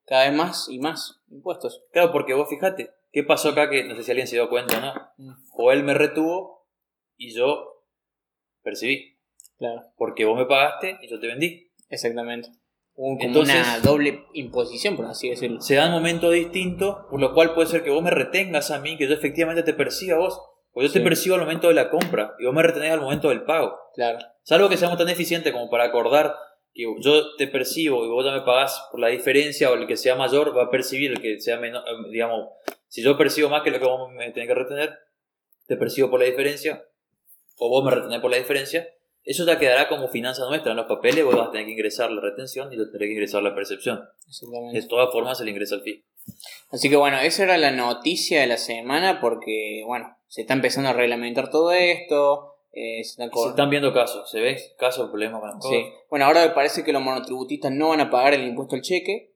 Cada 0.06 0.26
vez 0.30 0.38
más 0.38 0.68
y 0.70 0.80
más 0.80 1.22
impuestos. 1.30 1.84
Claro, 1.92 2.12
porque 2.12 2.34
vos 2.34 2.50
fijate, 2.50 2.92
¿qué 3.12 3.24
pasó 3.24 3.50
acá 3.50 3.70
que 3.70 3.84
no 3.84 3.96
sé 3.96 4.04
si 4.04 4.12
alguien 4.12 4.28
se 4.28 4.36
dio 4.36 4.50
cuenta 4.50 5.14
no? 5.18 5.36
O 5.54 5.72
él 5.72 5.84
me 5.84 5.94
retuvo 5.94 6.68
y 7.18 7.34
yo 7.34 7.86
percibí. 8.64 9.18
Claro. 9.58 9.84
Porque 9.96 10.26
vos 10.26 10.38
me 10.38 10.46
pagaste 10.46 10.98
y 11.02 11.10
yo 11.10 11.20
te 11.20 11.28
vendí. 11.28 11.72
Exactamente. 11.90 12.50
Como 12.96 13.18
Entonces, 13.20 13.56
una 13.56 13.80
doble 13.80 14.26
imposición, 14.34 14.96
por 14.96 15.06
así 15.06 15.30
decirlo. 15.30 15.62
Se 15.62 15.76
dan 15.76 15.92
momentos 15.92 16.34
distintos, 16.34 17.06
por 17.10 17.22
lo 17.22 17.34
cual 17.34 17.54
puede 17.54 17.68
ser 17.70 17.84
que 17.84 17.90
vos 17.90 18.04
me 18.04 18.12
retengas 18.12 18.72
a 18.72 18.80
mí, 18.80 18.98
que 18.98 19.08
yo 19.08 19.14
efectivamente 19.14 19.64
te 19.64 19.74
persiga 19.74 20.16
a 20.16 20.20
vos. 20.20 20.42
Pues 20.74 20.88
yo 20.88 20.94
te 20.94 21.02
percibo 21.02 21.36
al 21.36 21.42
momento 21.42 21.68
de 21.68 21.74
la 21.74 21.90
compra 21.90 22.36
y 22.40 22.46
vos 22.46 22.54
me 22.54 22.64
retenés 22.64 22.92
al 22.92 23.02
momento 23.02 23.30
del 23.30 23.44
pago. 23.44 23.78
Claro. 23.94 24.20
Salvo 24.44 24.70
que 24.70 24.78
seamos 24.78 24.98
tan 24.98 25.10
eficientes 25.10 25.52
como 25.52 25.70
para 25.70 25.86
acordar 25.86 26.34
que 26.74 26.84
yo 27.00 27.36
te 27.36 27.48
percibo 27.48 28.06
y 28.06 28.08
vos 28.08 28.26
ya 28.26 28.32
me 28.32 28.42
pagás 28.42 28.88
por 28.90 29.00
la 29.00 29.10
diferencia 29.10 29.70
o 29.70 29.74
el 29.74 29.86
que 29.86 29.98
sea 29.98 30.16
mayor 30.16 30.58
va 30.58 30.64
a 30.64 30.70
percibir 30.70 31.12
el 31.12 31.22
que 31.22 31.42
sea 31.42 31.58
menor. 31.58 31.84
Eh, 31.86 32.10
digamos, 32.12 32.50
si 32.88 33.04
yo 33.04 33.18
percibo 33.18 33.50
más 33.50 33.64
que 33.64 33.72
lo 33.72 33.80
que 33.80 33.86
vos 33.86 34.10
me 34.12 34.32
tenés 34.32 34.48
que 34.48 34.56
retener, 34.56 34.98
te 35.68 35.76
percibo 35.76 36.10
por 36.10 36.22
la 36.22 36.26
diferencia 36.26 36.86
o 37.58 37.70
vos 37.70 37.84
me 37.84 37.92
retenés 37.92 38.22
por 38.22 38.32
la 38.32 38.38
diferencia. 38.38 38.88
Eso 39.24 39.46
ya 39.46 39.60
quedará 39.60 39.88
como 39.88 40.08
finanza 40.08 40.48
nuestra. 40.48 40.72
En 40.72 40.78
los 40.78 40.88
papeles 40.88 41.24
vos 41.24 41.36
vas 41.36 41.50
a 41.50 41.52
tener 41.52 41.68
que 41.68 41.74
ingresar 41.74 42.12
la 42.12 42.22
retención 42.22 42.74
y 42.74 42.78
yo 42.78 42.90
tendré 42.90 43.08
que 43.08 43.14
ingresar 43.14 43.44
la 43.44 43.54
percepción. 43.54 44.02
De 44.74 44.82
todas 44.88 45.12
formas, 45.12 45.40
el 45.42 45.50
ingreso 45.50 45.76
al 45.76 45.82
fin. 45.82 46.04
Así 46.72 46.90
que 46.90 46.96
bueno, 46.96 47.20
esa 47.20 47.44
era 47.44 47.58
la 47.58 47.72
noticia 47.72 48.42
de 48.42 48.48
la 48.48 48.58
semana 48.58 49.20
porque, 49.20 49.84
bueno, 49.86 50.16
se 50.28 50.42
está 50.42 50.54
empezando 50.54 50.90
a 50.90 50.94
reglamentar 50.94 51.50
todo 51.50 51.72
esto. 51.72 52.56
Eh, 52.74 53.04
se, 53.04 53.24
están 53.24 53.70
viendo 53.70 53.94
casos, 53.94 54.30
¿se 54.30 54.40
ve? 54.40 54.58
Casos, 54.78 55.10
problemas 55.10 55.42
con 55.42 55.62
Sí. 55.62 55.92
Bueno, 56.10 56.26
ahora 56.26 56.54
parece 56.54 56.86
que 56.86 56.94
los 56.94 57.02
monotributistas 57.02 57.72
no 57.72 57.90
van 57.90 58.00
a 58.00 58.10
pagar 58.10 58.34
el 58.34 58.44
impuesto 58.44 58.76
al 58.76 58.82
cheque. 58.82 59.34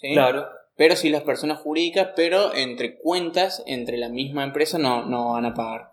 Claro. 0.00 0.46
Pero 0.76 0.94
sí 0.94 1.10
las 1.10 1.22
personas 1.22 1.58
jurídicas, 1.58 2.10
pero 2.14 2.54
entre 2.54 2.96
cuentas, 2.96 3.64
entre 3.66 3.96
la 3.96 4.08
misma 4.08 4.44
empresa, 4.44 4.78
no, 4.78 5.04
no 5.04 5.32
van 5.32 5.46
a 5.46 5.54
pagar. 5.54 5.90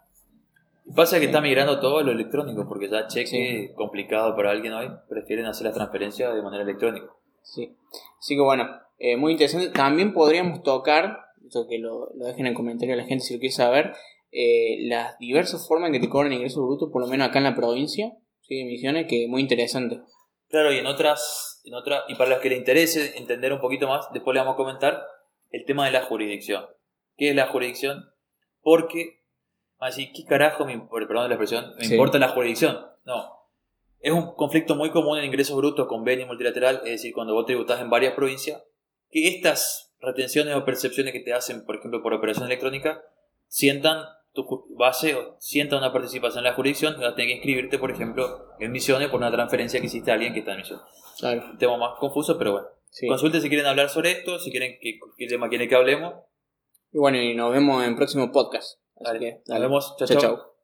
Pasa 0.96 1.20
que 1.20 1.26
está 1.26 1.42
migrando 1.42 1.80
todo 1.80 1.98
a 1.98 2.04
lo 2.04 2.12
electrónico, 2.12 2.68
porque 2.68 2.88
ya 2.88 3.08
cheque 3.08 3.74
complicado 3.76 4.36
para 4.36 4.52
alguien 4.52 4.74
hoy, 4.74 4.92
prefieren 5.10 5.48
hacer 5.48 5.66
la 5.66 5.74
transferencia 5.74 6.32
de 6.32 6.44
manera 6.44 6.62
electrónica. 6.62 7.08
Sí. 7.42 7.76
Así 8.20 8.36
que 8.36 8.42
bueno, 8.42 8.70
eh, 8.98 9.18
muy 9.18 9.34
interesante. 9.34 9.70
También 9.70 10.14
podríamos 10.14 10.64
tocar, 10.64 11.18
eso 11.48 11.68
que 11.68 11.80
lo, 11.80 12.10
lo 12.16 12.26
dejen 12.26 12.48
en 12.48 12.54
comentario 12.54 12.94
a 12.94 12.98
la 12.98 13.06
gente 13.06 13.24
si 13.24 13.34
lo 13.34 13.40
quiere 13.40 13.54
saber, 13.54 13.94
eh, 14.32 14.78
las 14.88 15.18
diversas 15.20 15.68
formas 15.68 15.88
en 15.88 15.94
que 15.94 16.00
te 16.00 16.10
cobran 16.10 16.34
ingresos 16.34 16.64
brutos, 16.66 16.90
por 16.92 17.02
lo 17.02 17.08
menos 17.08 17.28
acá 17.28 17.40
en 17.40 17.46
la 17.46 17.56
provincia, 17.56 18.14
¿sí? 18.42 18.64
Misiones, 18.64 19.08
que 19.08 19.28
muy 19.28 19.42
interesante. 19.42 20.02
Claro, 20.50 20.72
y 20.74 20.78
en 20.78 20.86
otras, 20.86 21.62
en 21.66 21.74
otra, 21.74 22.04
y 22.08 22.16
para 22.16 22.30
los 22.32 22.40
que 22.40 22.50
les 22.50 22.60
interese 22.60 23.18
entender 23.18 23.54
un 23.54 23.62
poquito 23.62 23.88
más, 23.88 24.08
después 24.14 24.34
le 24.34 24.42
vamos 24.42 24.54
a 24.54 24.58
comentar 24.58 25.04
el 25.52 25.66
tema 25.66 25.86
de 25.86 25.92
la 25.92 26.04
jurisdicción. 26.04 26.66
¿Qué 27.18 27.30
es 27.30 27.36
la 27.36 27.48
jurisdicción? 27.48 28.06
Porque 28.62 29.26
Así, 29.80 30.12
¿qué 30.14 30.24
carajo 30.26 30.66
me, 30.66 30.80
perdón 30.80 31.30
la 31.30 31.36
expresión, 31.36 31.74
me 31.78 31.86
importa 31.86 32.18
la 32.18 32.30
jurisdicción? 32.30 32.80
No. 33.06 33.34
Es 34.00 34.12
un 34.12 34.34
conflicto 34.36 34.76
muy 34.76 34.92
común 34.92 35.18
en 35.18 35.26
ingresos 35.26 35.56
brutos, 35.58 35.88
convenio 35.88 36.28
multilateral, 36.28 36.78
es 36.86 36.92
decir, 36.92 37.14
cuando 37.14 37.34
vos 37.34 37.46
tributas 37.46 37.82
en 37.82 37.90
varias 37.90 38.14
provincias, 38.14 38.64
que 39.16 39.30
estas 39.30 39.94
retenciones 40.02 40.56
o 40.56 40.66
percepciones 40.66 41.14
que 41.14 41.22
te 41.22 41.34
hacen, 41.34 41.66
por 41.66 41.78
ejemplo, 41.78 42.04
por 42.04 42.14
operación 42.14 42.46
electrónica, 42.48 43.02
sientan 43.48 44.04
tu 44.34 44.68
base, 44.78 45.16
sientan 45.40 45.80
una 45.80 45.94
participación 45.94 46.40
en 46.40 46.50
la 46.50 46.54
jurisdicción 46.54 47.00
vas 47.00 47.14
a 47.14 47.16
tener 47.16 47.30
que 47.30 47.36
inscribirte, 47.36 47.80
por 47.80 47.92
ejemplo, 47.92 48.50
en 48.60 48.74
misiones 48.74 49.08
por 49.08 49.22
una 49.22 49.32
transferencia 49.32 49.80
que 49.80 49.86
hiciste 49.86 50.12
a 50.12 50.16
alguien 50.16 50.34
que 50.34 50.40
está 50.40 50.52
en 50.52 50.58
misión. 50.58 50.82
Claro. 51.18 51.46
Un 51.52 51.58
tema 51.58 51.78
más 51.78 51.98
confuso, 51.98 52.38
pero 52.38 52.52
bueno. 52.52 52.68
Consulten 53.08 53.42
si 53.42 53.48
quieren 53.48 53.68
hablar 53.68 53.90
sobre 53.90 54.12
esto, 54.12 54.38
si 54.38 54.52
quieren 54.52 54.78
que, 54.82 55.00
qué 55.18 55.28
tema 55.28 55.48
quieren 55.48 55.70
que 55.70 55.76
hablemos. 55.76 56.14
Y 56.92 56.98
bueno, 56.98 57.18
y 57.18 57.34
nos 57.34 57.54
vemos 57.54 57.82
en 57.84 57.92
el 57.92 57.96
próximo 57.96 58.34
podcast. 58.34 58.80
Así 59.06 59.20
Que, 59.20 59.42
nos 59.48 59.60
vemos. 59.62 59.96
chao. 59.98 60.08
chao. 60.20 60.55